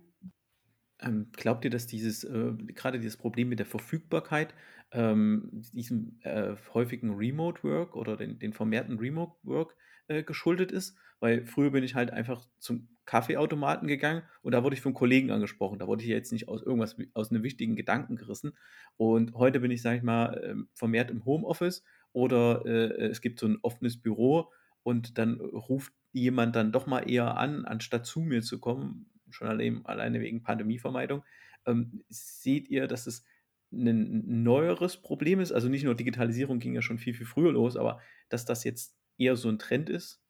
[1.00, 4.54] Ähm, glaubt ihr, dass dieses, äh, gerade dieses Problem mit der Verfügbarkeit,
[4.92, 9.76] ähm, diesem äh, häufigen Remote Work oder den, den vermehrten Remote Work
[10.10, 10.96] äh, geschuldet ist?
[11.20, 15.30] Weil früher bin ich halt einfach zum Kaffeeautomaten gegangen und da wurde ich vom Kollegen
[15.30, 15.78] angesprochen.
[15.78, 18.52] Da wurde ich jetzt nicht aus irgendwas, aus einem wichtigen Gedanken gerissen.
[18.96, 23.38] Und heute bin ich, sage ich mal, ähm, vermehrt im Homeoffice oder äh, es gibt
[23.38, 24.50] so ein offenes Büro
[24.82, 29.48] und dann ruft jemand dann doch mal eher an, anstatt zu mir zu kommen, schon
[29.48, 31.22] allein, alleine wegen Pandemievermeidung.
[31.66, 33.24] Ähm, seht ihr, dass es
[33.72, 35.52] ein neueres Problem ist?
[35.52, 38.96] Also nicht nur Digitalisierung ging ja schon viel, viel früher los, aber dass das jetzt
[39.20, 40.20] eher so ein Trend ist?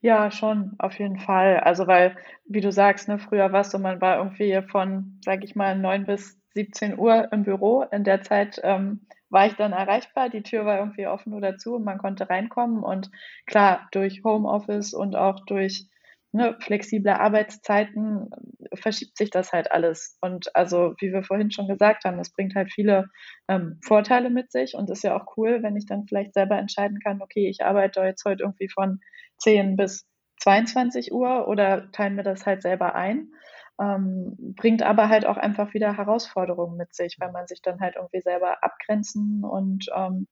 [0.00, 1.58] Ja, schon, auf jeden Fall.
[1.60, 2.16] Also, weil,
[2.46, 5.76] wie du sagst, ne, früher war es so, man war irgendwie von, sage ich mal,
[5.76, 7.82] 9 bis 17 Uhr im Büro.
[7.82, 10.28] In der Zeit ähm, war ich dann erreichbar.
[10.28, 12.82] Die Tür war irgendwie offen oder zu und man konnte reinkommen.
[12.82, 13.10] Und
[13.46, 15.86] klar, durch Homeoffice und auch durch
[16.32, 18.30] ne, flexible Arbeitszeiten
[18.74, 20.18] verschiebt sich das halt alles.
[20.20, 23.08] Und also, wie wir vorhin schon gesagt haben, es bringt halt viele
[23.48, 27.00] ähm, Vorteile mit sich und ist ja auch cool, wenn ich dann vielleicht selber entscheiden
[27.00, 29.00] kann, okay, ich arbeite jetzt heute irgendwie von
[29.38, 30.06] 10 bis
[30.40, 33.32] 22 Uhr oder teile mir das halt selber ein.
[33.80, 37.94] Ähm, bringt aber halt auch einfach wieder Herausforderungen mit sich, weil man sich dann halt
[37.96, 40.26] irgendwie selber abgrenzen und ähm,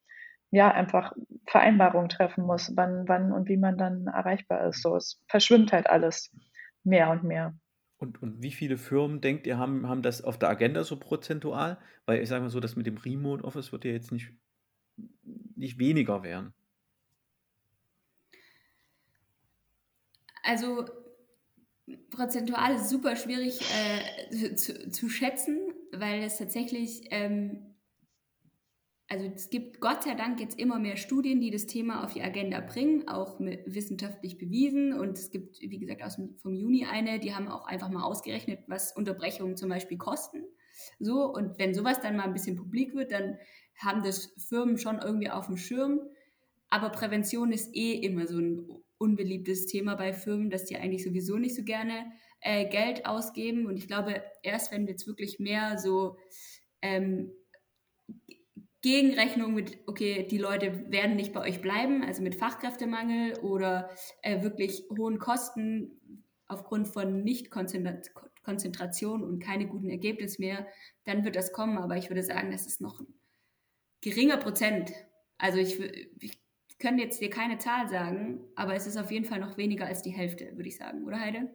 [0.56, 1.12] ja, einfach
[1.46, 4.80] Vereinbarungen treffen muss, wann, wann und wie man dann erreichbar ist.
[4.80, 6.34] So, es verschwimmt halt alles
[6.82, 7.54] mehr und mehr.
[7.98, 11.76] Und, und wie viele Firmen, denkt ihr, haben, haben das auf der Agenda so prozentual?
[12.06, 14.32] Weil ich sage mal so, das mit dem Remote Office wird ja jetzt nicht,
[15.56, 16.54] nicht weniger werden.
[20.42, 20.86] Also
[22.10, 25.58] prozentual ist super schwierig äh, zu, zu, schätzen,
[25.92, 27.65] weil es tatsächlich ähm,
[29.08, 32.22] also es gibt Gott sei Dank jetzt immer mehr Studien, die das Thema auf die
[32.22, 34.92] Agenda bringen, auch wissenschaftlich bewiesen.
[34.92, 38.02] Und es gibt, wie gesagt, aus dem, vom Juni eine, die haben auch einfach mal
[38.02, 40.42] ausgerechnet, was Unterbrechungen zum Beispiel kosten.
[40.98, 43.38] So, und wenn sowas dann mal ein bisschen publik wird, dann
[43.78, 46.00] haben das Firmen schon irgendwie auf dem Schirm.
[46.68, 51.36] Aber Prävention ist eh immer so ein unbeliebtes Thema bei Firmen, dass die eigentlich sowieso
[51.36, 53.66] nicht so gerne äh, Geld ausgeben.
[53.66, 56.16] Und ich glaube, erst wenn jetzt wirklich mehr so
[56.82, 57.30] ähm,
[58.86, 63.90] Gegenrechnung mit, okay, die Leute werden nicht bei euch bleiben, also mit Fachkräftemangel oder
[64.22, 70.68] äh, wirklich hohen Kosten aufgrund von Nicht-Konzentration und keine guten Ergebnisse mehr,
[71.02, 71.78] dann wird das kommen.
[71.78, 73.12] Aber ich würde sagen, das ist noch ein
[74.02, 74.92] geringer Prozent.
[75.36, 75.80] Also ich,
[76.20, 76.38] ich
[76.78, 80.02] könnte jetzt dir keine Zahl sagen, aber es ist auf jeden Fall noch weniger als
[80.02, 81.50] die Hälfte, würde ich sagen, oder Heide?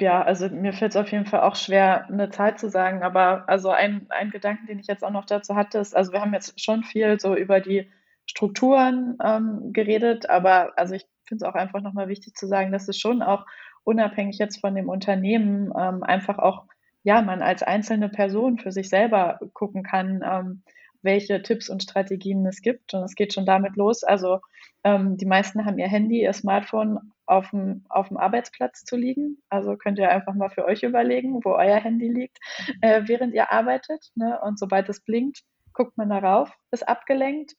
[0.00, 3.48] Ja, also mir fällt es auf jeden Fall auch schwer, eine Zahl zu sagen, aber
[3.48, 6.34] also ein, ein Gedanken, den ich jetzt auch noch dazu hatte, ist, also wir haben
[6.34, 7.90] jetzt schon viel so über die
[8.26, 12.88] Strukturen ähm, geredet, aber also ich finde es auch einfach nochmal wichtig zu sagen, dass
[12.88, 13.46] es schon auch
[13.84, 16.64] unabhängig jetzt von dem Unternehmen ähm, einfach auch,
[17.02, 20.62] ja, man als einzelne Person für sich selber gucken kann, ähm,
[21.02, 22.94] welche Tipps und Strategien es gibt.
[22.94, 24.02] Und es geht schon damit los.
[24.02, 24.40] Also
[24.82, 29.42] ähm, die meisten haben ihr Handy, ihr Smartphone auf dem, auf dem Arbeitsplatz zu liegen.
[29.48, 32.38] Also könnt ihr einfach mal für euch überlegen, wo euer Handy liegt,
[32.80, 34.10] äh, während ihr arbeitet.
[34.14, 34.40] Ne?
[34.42, 35.42] Und sobald es blinkt,
[35.76, 37.52] guckt man darauf, ist abgelenkt.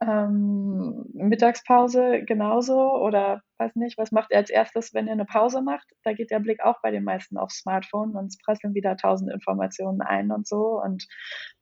[0.00, 5.62] Ähm, Mittagspause genauso oder weiß nicht, was macht ihr als erstes, wenn ihr eine Pause
[5.62, 5.86] macht?
[6.04, 9.32] Da geht der Blick auch bei den meisten aufs Smartphone und es prasseln wieder tausend
[9.32, 10.80] Informationen ein und so.
[10.80, 11.06] Und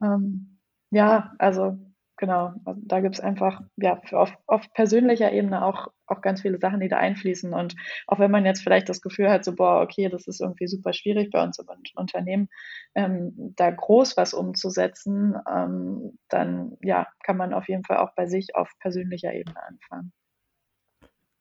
[0.02, 1.78] ähm, ja, also
[2.24, 6.58] genau, also da gibt es einfach ja auf, auf persönlicher Ebene auch, auch ganz viele
[6.58, 7.52] Sachen, die da einfließen.
[7.52, 10.66] Und auch wenn man jetzt vielleicht das Gefühl hat, so, boah, okay, das ist irgendwie
[10.66, 12.48] super schwierig bei uns im Unternehmen,
[12.94, 18.26] ähm, da groß was umzusetzen, ähm, dann ja, kann man auf jeden Fall auch bei
[18.26, 20.12] sich auf persönlicher Ebene anfangen.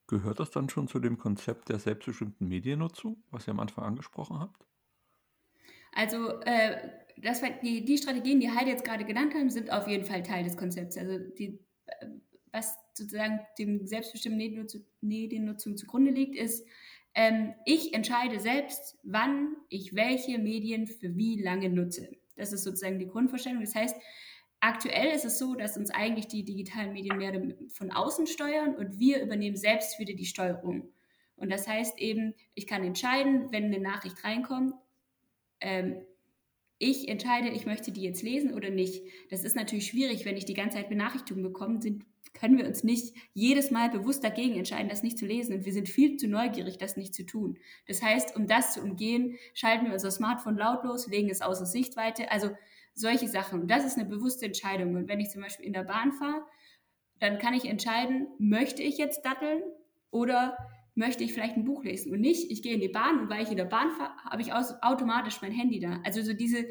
[0.08, 4.40] Gehört das dann schon zu dem Konzept der selbstbestimmten Mediennutzung, was ihr am Anfang angesprochen
[4.40, 4.68] habt?
[5.96, 10.06] Also äh, das die, die Strategien, die Heide jetzt gerade genannt haben, sind auf jeden
[10.06, 10.98] Fall Teil des Konzepts.
[10.98, 11.60] Also die,
[12.52, 14.68] was sozusagen dem selbstbestimmten
[15.02, 16.66] Mediennutzung zugrunde liegt, ist,
[17.16, 22.10] ähm, ich entscheide selbst, wann ich welche Medien für wie lange nutze.
[22.36, 23.62] Das ist sozusagen die Grundvorstellung.
[23.62, 23.96] Das heißt,
[24.60, 27.34] aktuell ist es so, dass uns eigentlich die digitalen Medien mehr
[27.70, 30.92] von außen steuern und wir übernehmen selbst wieder die Steuerung.
[31.36, 34.74] Und das heißt eben, ich kann entscheiden, wenn eine Nachricht reinkommt,
[35.60, 36.06] ähm,
[36.84, 39.04] ich entscheide, ich möchte die jetzt lesen oder nicht.
[39.30, 42.84] Das ist natürlich schwierig, wenn ich die ganze Zeit Benachrichtigungen bekomme, sind, können wir uns
[42.84, 45.56] nicht jedes Mal bewusst dagegen entscheiden, das nicht zu lesen.
[45.56, 47.58] Und wir sind viel zu neugierig, das nicht zu tun.
[47.88, 52.30] Das heißt, um das zu umgehen, schalten wir unser Smartphone lautlos, legen es außer Sichtweite.
[52.32, 52.50] Also
[52.94, 53.62] solche Sachen.
[53.62, 54.96] Und das ist eine bewusste Entscheidung.
[54.96, 56.44] Und wenn ich zum Beispiel in der Bahn fahre,
[57.20, 59.62] dann kann ich entscheiden, möchte ich jetzt datteln
[60.12, 60.58] oder
[60.96, 63.44] möchte ich vielleicht ein Buch lesen und nicht, ich gehe in die Bahn und weil
[63.44, 66.00] ich in der Bahn fahre, habe ich automatisch mein Handy da.
[66.04, 66.66] Also so diese,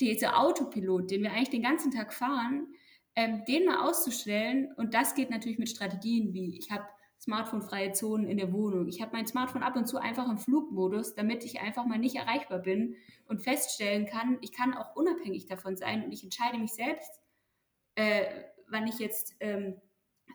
[0.00, 2.66] diese Autopilot, den wir eigentlich den ganzen Tag fahren,
[3.14, 6.84] ähm, den mal auszustellen und das geht natürlich mit Strategien wie, ich habe
[7.22, 8.88] smartphonefreie Zonen in der Wohnung.
[8.88, 12.16] Ich habe mein Smartphone ab und zu einfach im Flugmodus, damit ich einfach mal nicht
[12.16, 12.96] erreichbar bin
[13.28, 17.20] und feststellen kann, ich kann auch unabhängig davon sein und ich entscheide mich selbst,
[17.94, 18.24] äh,
[18.68, 19.80] wann ich jetzt ähm,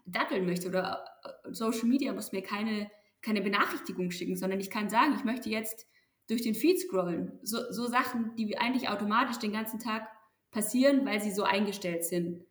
[0.06, 2.90] datteln möchte oder äh, Social Media muss mir keine
[3.22, 5.88] keine Benachrichtigung schicken, sondern ich kann sagen, ich möchte jetzt
[6.28, 7.40] durch den Feed scrollen.
[7.42, 10.08] So, so Sachen, die eigentlich automatisch den ganzen Tag
[10.52, 12.46] passieren, weil sie so eingestellt sind.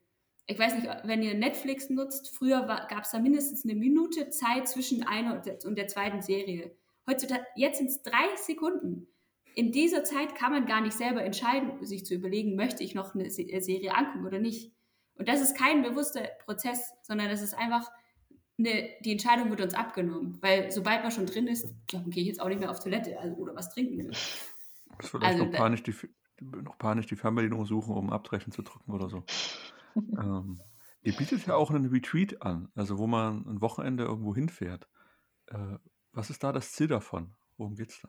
[0.46, 4.68] Ich weiß nicht, wenn ihr Netflix nutzt, früher gab es da mindestens eine Minute Zeit
[4.68, 6.74] zwischen einer und der, und der zweiten Serie.
[7.06, 9.08] Heutzutage, jetzt sind es drei Sekunden.
[9.54, 13.14] In dieser Zeit kann man gar nicht selber entscheiden, sich zu überlegen, möchte ich noch
[13.14, 14.72] eine Serie angucken oder nicht.
[15.14, 17.90] Und das ist kein bewusster Prozess, sondern das ist einfach
[18.58, 20.38] eine, die Entscheidung wird uns abgenommen.
[20.40, 23.36] Weil sobald man schon drin ist, gehe ich jetzt auch nicht mehr auf Toilette also,
[23.36, 24.10] oder was trinken will.
[24.10, 25.94] Das vielleicht also, noch, panisch die,
[26.40, 29.24] noch panisch die Fernbedienung suchen, um Abbrechen zu drücken oder so.
[29.96, 30.60] ähm,
[31.02, 34.88] ihr bietet ja auch einen Retreat an, also wo man ein Wochenende irgendwo hinfährt.
[35.46, 35.76] Äh,
[36.12, 37.34] was ist da das Ziel davon?
[37.58, 38.08] Worum geht es da?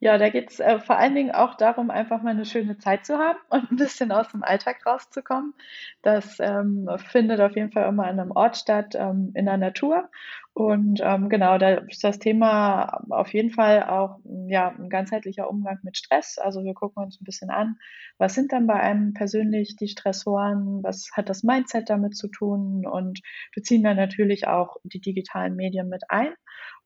[0.00, 3.06] Ja, da geht es äh, vor allen Dingen auch darum, einfach mal eine schöne Zeit
[3.06, 5.54] zu haben und ein bisschen aus dem Alltag rauszukommen.
[6.02, 10.10] Das ähm, findet auf jeden Fall immer an einem Ort statt, ähm, in der Natur.
[10.52, 15.78] Und ähm, genau, da ist das Thema auf jeden Fall auch ja, ein ganzheitlicher Umgang
[15.82, 16.38] mit Stress.
[16.38, 17.76] Also wir gucken uns ein bisschen an,
[18.18, 22.86] was sind dann bei einem persönlich die Stressoren, was hat das Mindset damit zu tun
[22.86, 23.20] und
[23.54, 26.32] beziehen dann natürlich auch die digitalen Medien mit ein.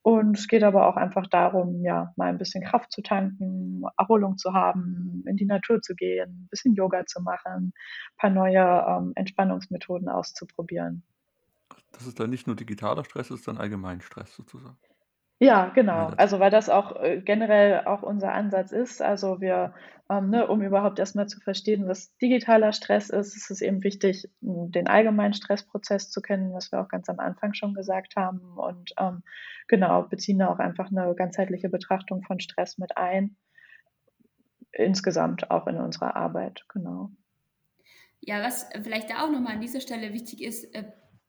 [0.08, 4.38] Und es geht aber auch einfach darum, ja, mal ein bisschen Kraft zu tanken, Erholung
[4.38, 8.86] zu haben, in die Natur zu gehen, ein bisschen Yoga zu machen, ein paar neue
[8.88, 11.02] ähm, Entspannungsmethoden auszuprobieren.
[11.92, 14.78] Das ist dann nicht nur digitaler Stress, das ist dann allgemein Stress sozusagen.
[15.40, 16.08] Ja, genau.
[16.16, 19.00] Also weil das auch äh, generell auch unser Ansatz ist.
[19.00, 19.72] Also wir,
[20.10, 24.28] ähm, ne, um überhaupt erstmal zu verstehen, was digitaler Stress ist, ist es eben wichtig,
[24.40, 28.58] den allgemeinen Stressprozess zu kennen, was wir auch ganz am Anfang schon gesagt haben.
[28.58, 29.22] Und ähm,
[29.68, 33.36] genau, beziehen da auch einfach eine ganzheitliche Betrachtung von Stress mit ein.
[34.72, 37.10] Insgesamt auch in unserer Arbeit, genau.
[38.20, 40.82] Ja, was vielleicht da auch nochmal an dieser Stelle wichtig ist, äh,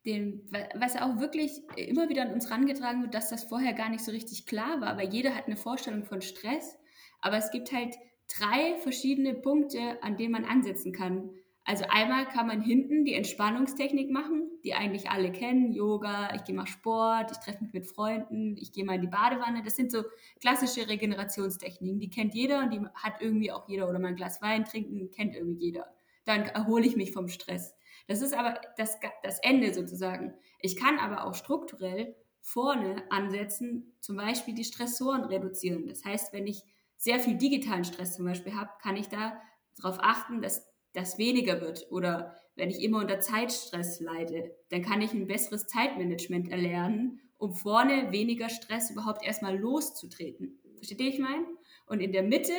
[0.05, 4.03] den, was auch wirklich immer wieder an uns herangetragen wird, dass das vorher gar nicht
[4.03, 6.77] so richtig klar war, weil jeder hat eine Vorstellung von Stress,
[7.21, 7.95] aber es gibt halt
[8.37, 11.31] drei verschiedene Punkte, an denen man ansetzen kann.
[11.65, 16.55] Also einmal kann man hinten die Entspannungstechnik machen, die eigentlich alle kennen, Yoga, ich gehe
[16.55, 19.61] mal Sport, ich treffe mich mit Freunden, ich gehe mal in die Badewanne.
[19.63, 20.03] Das sind so
[20.41, 24.41] klassische Regenerationstechniken, die kennt jeder und die hat irgendwie auch jeder oder mal ein Glas
[24.41, 25.93] Wein trinken, kennt irgendwie jeder.
[26.29, 27.73] Dann erhole ich mich vom Stress.
[28.07, 30.35] Das ist aber das, das Ende sozusagen.
[30.59, 35.87] Ich kann aber auch strukturell vorne ansetzen, zum Beispiel die Stressoren reduzieren.
[35.87, 36.61] Das heißt, wenn ich
[36.97, 39.41] sehr viel digitalen Stress zum Beispiel habe, kann ich da
[39.75, 41.87] darauf achten, dass das weniger wird.
[41.89, 47.55] Oder wenn ich immer unter Zeitstress leide, dann kann ich ein besseres Zeitmanagement erlernen, um
[47.55, 50.59] vorne weniger Stress überhaupt erstmal loszutreten.
[50.75, 51.47] Versteht ihr, ich meine?
[51.87, 52.53] Und in der Mitte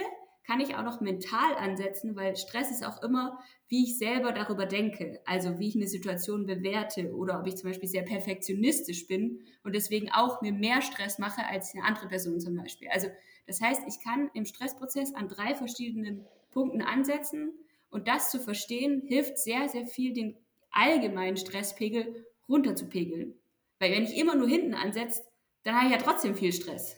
[0.47, 4.67] kann ich auch noch mental ansetzen, weil Stress ist auch immer, wie ich selber darüber
[4.67, 9.41] denke, also wie ich eine Situation bewerte oder ob ich zum Beispiel sehr perfektionistisch bin
[9.63, 12.89] und deswegen auch mir mehr Stress mache als eine andere Person zum Beispiel.
[12.89, 13.09] Also
[13.47, 17.53] das heißt, ich kann im Stressprozess an drei verschiedenen Punkten ansetzen
[17.91, 20.37] und das zu verstehen hilft sehr, sehr viel, den
[20.71, 23.35] allgemeinen Stresspegel runterzupegeln.
[23.79, 25.23] Weil wenn ich immer nur hinten ansetze,
[25.63, 26.97] dann habe ich ja trotzdem viel Stress.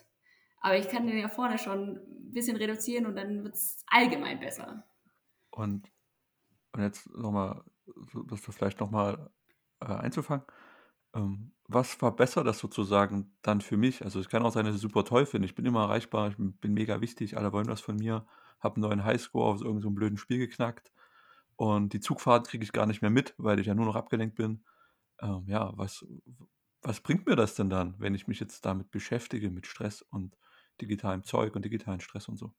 [0.61, 2.01] Aber ich kann den ja vorne schon
[2.33, 4.85] bisschen reduzieren und dann wird es allgemein besser.
[5.51, 5.91] Und,
[6.73, 7.63] und jetzt nochmal,
[8.29, 9.31] das vielleicht nochmal
[9.81, 10.45] äh, einzufangen.
[11.15, 14.05] Ähm, was verbessert das sozusagen dann für mich?
[14.05, 15.47] Also es kann auch sein, dass ich super toll finde.
[15.47, 18.27] Ich bin immer erreichbar, ich bin mega wichtig, alle wollen was von mir,
[18.61, 20.93] habe einen neuen Highscore auf irgendeinem so blöden Spiel geknackt
[21.57, 24.37] und die Zugfahrt kriege ich gar nicht mehr mit, weil ich ja nur noch abgelenkt
[24.37, 24.65] bin.
[25.21, 26.07] Ähm, ja, was,
[26.83, 30.37] was bringt mir das denn dann, wenn ich mich jetzt damit beschäftige, mit Stress und
[30.81, 32.53] digitalem Zeug und digitalen Stress und so.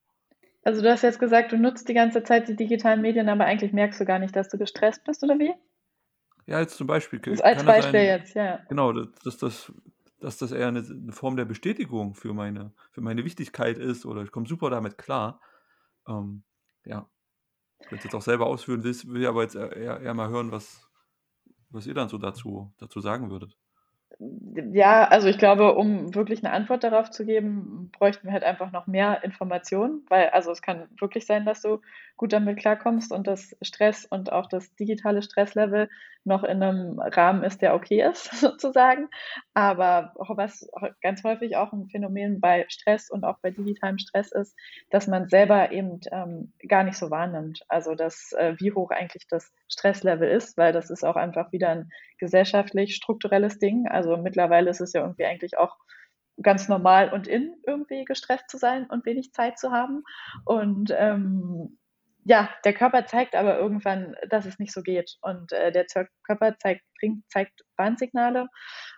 [0.62, 3.72] Also du hast jetzt gesagt, du nutzt die ganze Zeit die digitalen Medien, aber eigentlich
[3.72, 5.52] merkst du gar nicht, dass du gestresst bist, oder wie?
[6.46, 7.18] Ja, jetzt zum Beispiel.
[7.20, 8.60] Das als Beispiel sein, jetzt, ja.
[8.68, 9.72] Genau, dass das,
[10.20, 14.22] dass das eher eine, eine, Form der Bestätigung für meine, für meine Wichtigkeit ist oder
[14.22, 15.40] ich komme super damit klar.
[16.08, 16.44] Ähm,
[16.84, 17.08] ja,
[17.80, 20.88] ich will jetzt auch selber ausführen, will, will aber jetzt eher, eher mal hören, was,
[21.70, 23.56] was ihr dann so dazu, dazu sagen würdet.
[24.72, 28.70] Ja, also ich glaube, um wirklich eine Antwort darauf zu geben, bräuchten wir halt einfach
[28.72, 31.80] noch mehr Informationen, weil also es kann wirklich sein, dass du
[32.16, 35.88] gut damit klarkommst und das Stress und auch das digitale Stresslevel
[36.24, 39.08] noch in einem Rahmen ist, der okay ist, sozusagen.
[39.52, 40.68] Aber was
[41.02, 44.56] ganz häufig auch ein Phänomen bei Stress und auch bei digitalem Stress ist,
[44.90, 47.62] dass man selber eben ähm, gar nicht so wahrnimmt.
[47.68, 51.68] Also dass, äh, wie hoch eigentlich das Stresslevel ist, weil das ist auch einfach wieder
[51.70, 53.86] ein gesellschaftlich strukturelles Ding.
[53.88, 55.76] Also mittlerweile ist es ja irgendwie eigentlich auch
[56.42, 60.02] ganz normal und in irgendwie gestresst zu sein und wenig Zeit zu haben.
[60.44, 61.78] Und ähm,
[62.26, 65.18] ja, der Körper zeigt aber irgendwann, dass es nicht so geht.
[65.20, 65.84] Und äh, der
[66.22, 68.48] Körper zeigt, bringt, zeigt Warnsignale.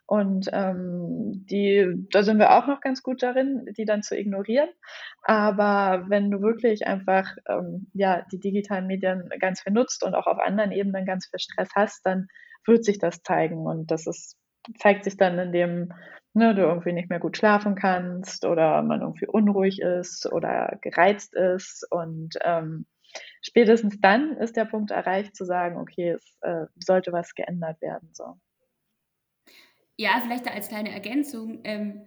[0.06, 4.68] Und ähm, die, da sind wir auch noch ganz gut darin, die dann zu ignorieren.
[5.22, 10.28] Aber wenn du wirklich einfach ähm, ja, die digitalen Medien ganz viel nutzt und auch
[10.28, 12.28] auf anderen Ebenen ganz viel Stress hast, dann
[12.64, 13.66] wird sich das zeigen.
[13.66, 14.36] Und das ist,
[14.78, 15.92] zeigt sich dann, indem
[16.34, 21.34] ne, du irgendwie nicht mehr gut schlafen kannst oder man irgendwie unruhig ist oder gereizt
[21.34, 22.86] ist und ähm,
[23.40, 28.10] spätestens dann ist der Punkt erreicht, zu sagen, okay, es äh, sollte was geändert werden.
[28.12, 28.38] So.
[29.96, 31.60] Ja, vielleicht als kleine Ergänzung.
[31.64, 32.02] Ähm,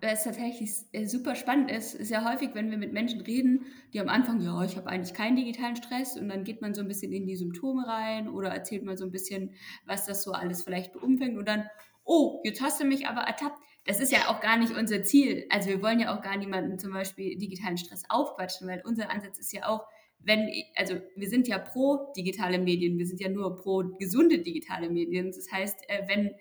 [0.00, 3.66] äh, es tatsächlich äh, super spannend ist, ist ja häufig, wenn wir mit Menschen reden,
[3.92, 6.82] die am Anfang, ja, ich habe eigentlich keinen digitalen Stress und dann geht man so
[6.82, 9.54] ein bisschen in die Symptome rein oder erzählt mal so ein bisschen,
[9.86, 11.68] was das so alles vielleicht beumfängt und dann,
[12.04, 13.58] oh, jetzt hast du mich aber ertappt.
[13.84, 15.46] Das ist ja auch gar nicht unser Ziel.
[15.48, 19.38] Also wir wollen ja auch gar niemanden zum Beispiel digitalen Stress aufquatschen, weil unser Ansatz
[19.38, 19.86] ist ja auch,
[20.18, 24.90] wenn, also wir sind ja pro digitale Medien, wir sind ja nur pro gesunde digitale
[24.90, 25.30] Medien.
[25.30, 26.32] Das heißt, äh, wenn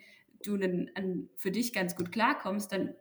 [0.43, 0.57] du
[1.35, 2.95] für dich ganz gut klarkommst, dann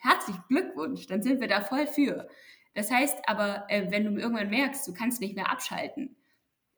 [0.00, 2.28] herzlichen Glückwunsch, dann sind wir da voll für.
[2.74, 6.16] Das heißt aber, äh, wenn du irgendwann merkst, du kannst nicht mehr abschalten,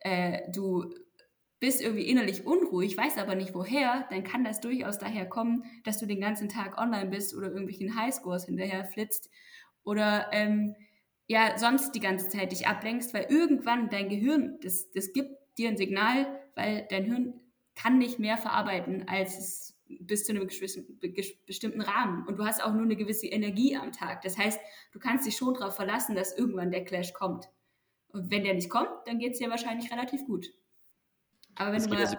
[0.01, 0.93] äh, du
[1.61, 5.99] bist irgendwie innerlich unruhig, weißt aber nicht woher, dann kann das durchaus daher kommen, dass
[5.99, 9.31] du den ganzen Tag online bist oder irgendwelchen Highscores hinterher flitzt
[9.83, 10.75] oder ähm,
[11.27, 15.71] ja, sonst die ganze Zeit dich ablenkst, weil irgendwann dein Gehirn, das, das gibt dir
[15.71, 17.41] ein Signal, weil dein Hirn
[17.75, 22.27] kann nicht mehr verarbeiten, als es bis zu einem bestimmten Rahmen.
[22.27, 24.23] Und du hast auch nur eine gewisse Energie am Tag.
[24.23, 24.59] Das heißt,
[24.93, 27.49] du kannst dich schon darauf verlassen, dass irgendwann der Clash kommt.
[28.09, 30.47] Und wenn der nicht kommt, dann geht es dir wahrscheinlich relativ gut.
[31.57, 32.17] Aber wenn das du mal also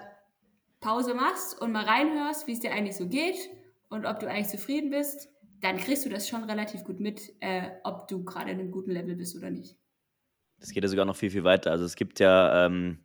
[0.79, 3.49] Pause machst und mal reinhörst, wie es dir eigentlich so geht
[3.89, 5.29] und ob du eigentlich zufrieden bist,
[5.61, 8.91] dann kriegst du das schon relativ gut mit, äh, ob du gerade in einem guten
[8.91, 9.77] Level bist oder nicht.
[10.59, 11.71] Das geht ja sogar noch viel, viel weiter.
[11.71, 12.99] Also es gibt ja ähm,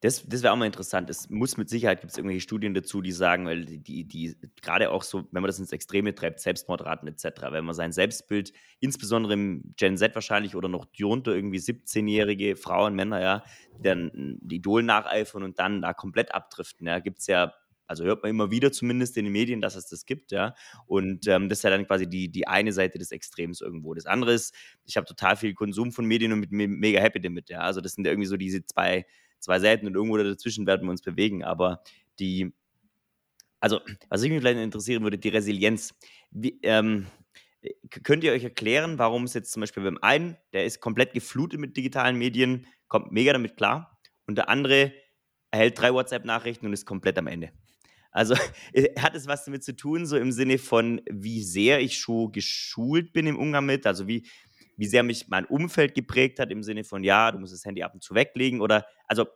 [0.00, 1.10] das, das wäre auch mal interessant.
[1.10, 4.90] Es muss mit Sicherheit, gibt es irgendwelche Studien dazu, die sagen, weil die, die, gerade
[4.90, 9.32] auch so, wenn man das ins Extreme treibt, Selbstmordraten etc., wenn man sein Selbstbild, insbesondere
[9.32, 13.42] im Gen Z wahrscheinlich oder noch drunter irgendwie 17-jährige Frauen, Männer, ja,
[13.82, 17.52] dann Idol nacheifern und dann da komplett abdriften, ja, gibt es ja
[17.88, 20.54] also hört man immer wieder zumindest in den Medien, dass es das gibt, ja.
[20.86, 23.94] Und ähm, das ist ja dann quasi die, die eine Seite des Extrems irgendwo.
[23.94, 27.48] Das andere ist, ich habe total viel Konsum von Medien und bin mega happy damit,
[27.48, 27.60] ja.
[27.60, 29.06] Also das sind ja irgendwie so diese zwei,
[29.40, 31.44] zwei Seiten und irgendwo dazwischen werden wir uns bewegen.
[31.44, 31.82] Aber
[32.18, 32.52] die,
[33.60, 35.94] also was ich mich vielleicht interessieren würde, die Resilienz.
[36.30, 37.06] Wie, ähm,
[38.02, 41.58] könnt ihr euch erklären, warum es jetzt zum Beispiel beim einen, der ist komplett geflutet
[41.58, 44.92] mit digitalen Medien, kommt mega damit klar, und der andere
[45.50, 47.50] erhält drei WhatsApp-Nachrichten und ist komplett am Ende.
[48.10, 48.36] Also
[48.98, 53.12] hat es was damit zu tun, so im Sinne von, wie sehr ich schon geschult
[53.12, 54.26] bin im Umgang mit, also wie,
[54.78, 57.82] wie sehr mich mein Umfeld geprägt hat, im Sinne von, ja, du musst das Handy
[57.82, 59.26] ab und zu weglegen oder, also,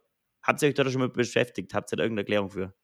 [0.43, 1.75] habt ihr euch da schon mal beschäftigt?
[1.75, 2.75] Habt ihr da irgendeine Erklärung für?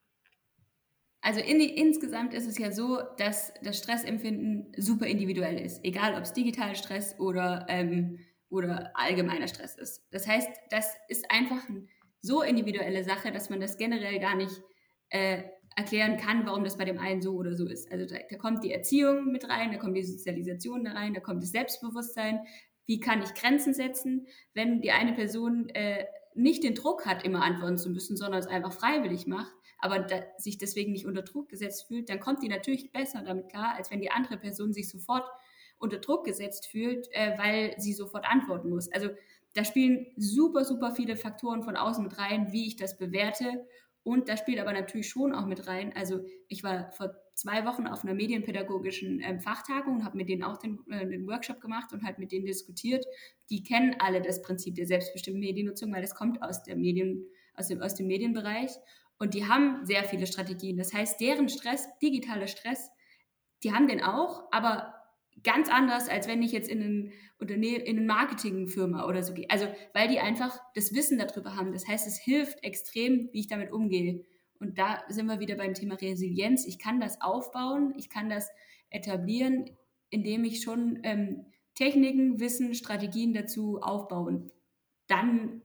[1.21, 6.23] Also in, insgesamt ist es ja so, dass das Stressempfinden super individuell ist, egal ob
[6.23, 10.07] es digitaler Stress oder, ähm, oder allgemeiner Stress ist.
[10.11, 11.87] Das heißt, das ist einfach eine
[12.21, 14.63] so individuelle Sache, dass man das generell gar nicht
[15.11, 15.43] äh,
[15.77, 17.91] erklären kann, warum das bei dem einen so oder so ist.
[17.93, 21.21] Also da, da, kommt die Erziehung mit rein, da kommt die Sozialisation da rein, da
[21.21, 22.41] kommt das Selbstbewusstsein.
[22.87, 26.05] Wie kann ich Grenzen setzen, wenn die eine Person äh,
[26.35, 30.23] nicht den Druck hat, immer antworten zu müssen, sondern es einfach freiwillig macht, aber da,
[30.37, 33.91] sich deswegen nicht unter Druck gesetzt fühlt, dann kommt die natürlich besser damit klar, als
[33.91, 35.25] wenn die andere Person sich sofort
[35.79, 38.91] unter Druck gesetzt fühlt, äh, weil sie sofort antworten muss.
[38.91, 39.11] Also
[39.55, 43.67] da spielen super, super viele Faktoren von außen mit rein, wie ich das bewerte
[44.09, 45.93] und da spielt aber natürlich schon auch mit rein.
[45.95, 50.43] Also ich war vor zwei Wochen auf einer medienpädagogischen ähm, Fachtagung und habe mit denen
[50.43, 53.05] auch den, äh, den, Workshop gemacht und halt mit denen diskutiert.
[53.51, 57.69] Die kennen alle das Prinzip der selbstbestimmten Mediennutzung, weil das kommt aus, der Medien, aus,
[57.69, 58.71] dem, aus dem Medienbereich.
[59.19, 60.79] Und die haben sehr viele Strategien.
[60.79, 62.89] Das heißt, deren Stress, digitaler Stress,
[63.63, 64.95] die haben den auch, aber
[65.43, 69.49] ganz anders, als wenn ich jetzt in, ein Unternehmen, in eine Marketingfirma oder so gehe.
[69.51, 71.73] Also, weil die einfach das Wissen darüber haben.
[71.73, 74.25] Das heißt, es hilft extrem, wie ich damit umgehe.
[74.61, 76.67] Und da sind wir wieder beim Thema Resilienz.
[76.67, 78.49] Ich kann das aufbauen, ich kann das
[78.91, 79.71] etablieren,
[80.11, 84.53] indem ich schon ähm, Techniken, Wissen, Strategien dazu aufbaue und
[85.07, 85.63] dann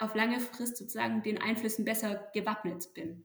[0.00, 3.24] auf lange Frist sozusagen den Einflüssen besser gewappnet bin.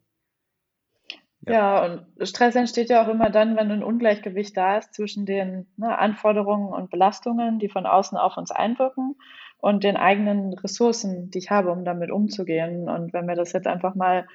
[1.46, 1.86] Ja.
[1.86, 5.98] und Stress entsteht ja auch immer dann, wenn ein Ungleichgewicht da ist zwischen den ne,
[5.98, 9.16] Anforderungen und Belastungen, die von außen auf uns einwirken
[9.60, 12.90] und den eigenen Ressourcen, die ich habe, um damit umzugehen.
[12.90, 14.28] Und wenn wir das jetzt einfach mal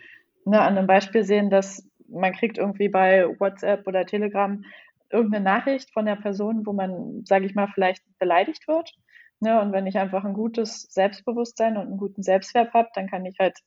[0.45, 4.63] ne, an einem Beispiel sehen, dass man kriegt irgendwie bei WhatsApp oder Telegram
[5.11, 8.91] irgendeine Nachricht von der Person, wo man, sage ich mal, vielleicht beleidigt wird.
[9.41, 13.27] Ne, und wenn ich einfach ein gutes Selbstbewusstsein und einen guten Selbstwert habe, dann kann
[13.27, 13.59] ich halt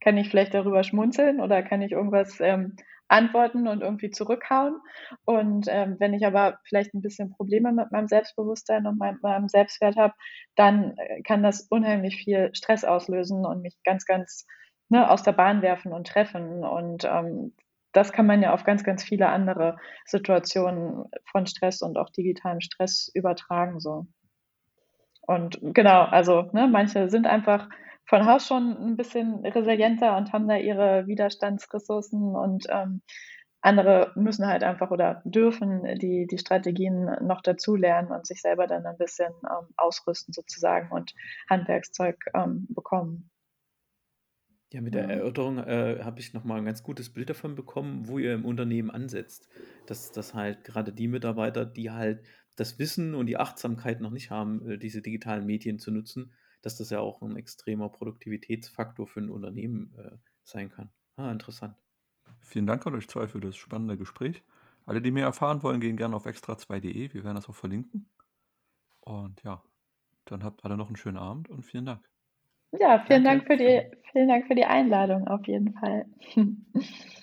[0.00, 2.76] kann ich vielleicht darüber schmunzeln oder kann ich irgendwas ähm,
[3.08, 4.80] antworten und irgendwie zurückhauen.
[5.24, 9.48] Und ähm, wenn ich aber vielleicht ein bisschen Probleme mit meinem Selbstbewusstsein und meinem, meinem
[9.48, 10.14] Selbstwert habe,
[10.54, 14.46] dann äh, kann das unheimlich viel Stress auslösen und mich ganz, ganz
[14.88, 16.64] ne, aus der Bahn werfen und treffen.
[16.64, 17.54] Und ähm,
[17.92, 22.60] das kann man ja auf ganz, ganz viele andere Situationen von Stress und auch digitalem
[22.60, 23.80] Stress übertragen.
[23.80, 24.06] So.
[25.26, 27.68] und genau, also ne, manche sind einfach
[28.08, 33.02] von Haus schon ein bisschen resilienter und haben da ihre Widerstandsressourcen und ähm,
[33.60, 38.66] andere müssen halt einfach oder dürfen die, die Strategien noch dazu lernen und sich selber
[38.66, 41.12] dann ein bisschen ähm, ausrüsten sozusagen und
[41.50, 43.30] Handwerkszeug ähm, bekommen.
[44.72, 48.18] Ja, mit der Erörterung äh, habe ich nochmal ein ganz gutes Bild davon bekommen, wo
[48.18, 49.48] ihr im Unternehmen ansetzt.
[49.86, 52.22] Dass, dass halt gerade die Mitarbeiter, die halt
[52.54, 56.32] das Wissen und die Achtsamkeit noch nicht haben, äh, diese digitalen Medien zu nutzen,
[56.68, 60.90] dass das ja auch ein extremer Produktivitätsfaktor für ein Unternehmen äh, sein kann.
[61.16, 61.74] Ah, interessant.
[62.40, 64.42] Vielen Dank an euch zwei für das spannende Gespräch.
[64.84, 67.14] Alle, die mehr erfahren wollen, gehen gerne auf extra2.de.
[67.14, 68.10] Wir werden das auch verlinken.
[69.00, 69.62] Und ja,
[70.26, 72.06] dann habt alle noch einen schönen Abend und vielen Dank.
[72.78, 76.04] Ja, vielen Dank für die, vielen Dank für die Einladung auf jeden Fall.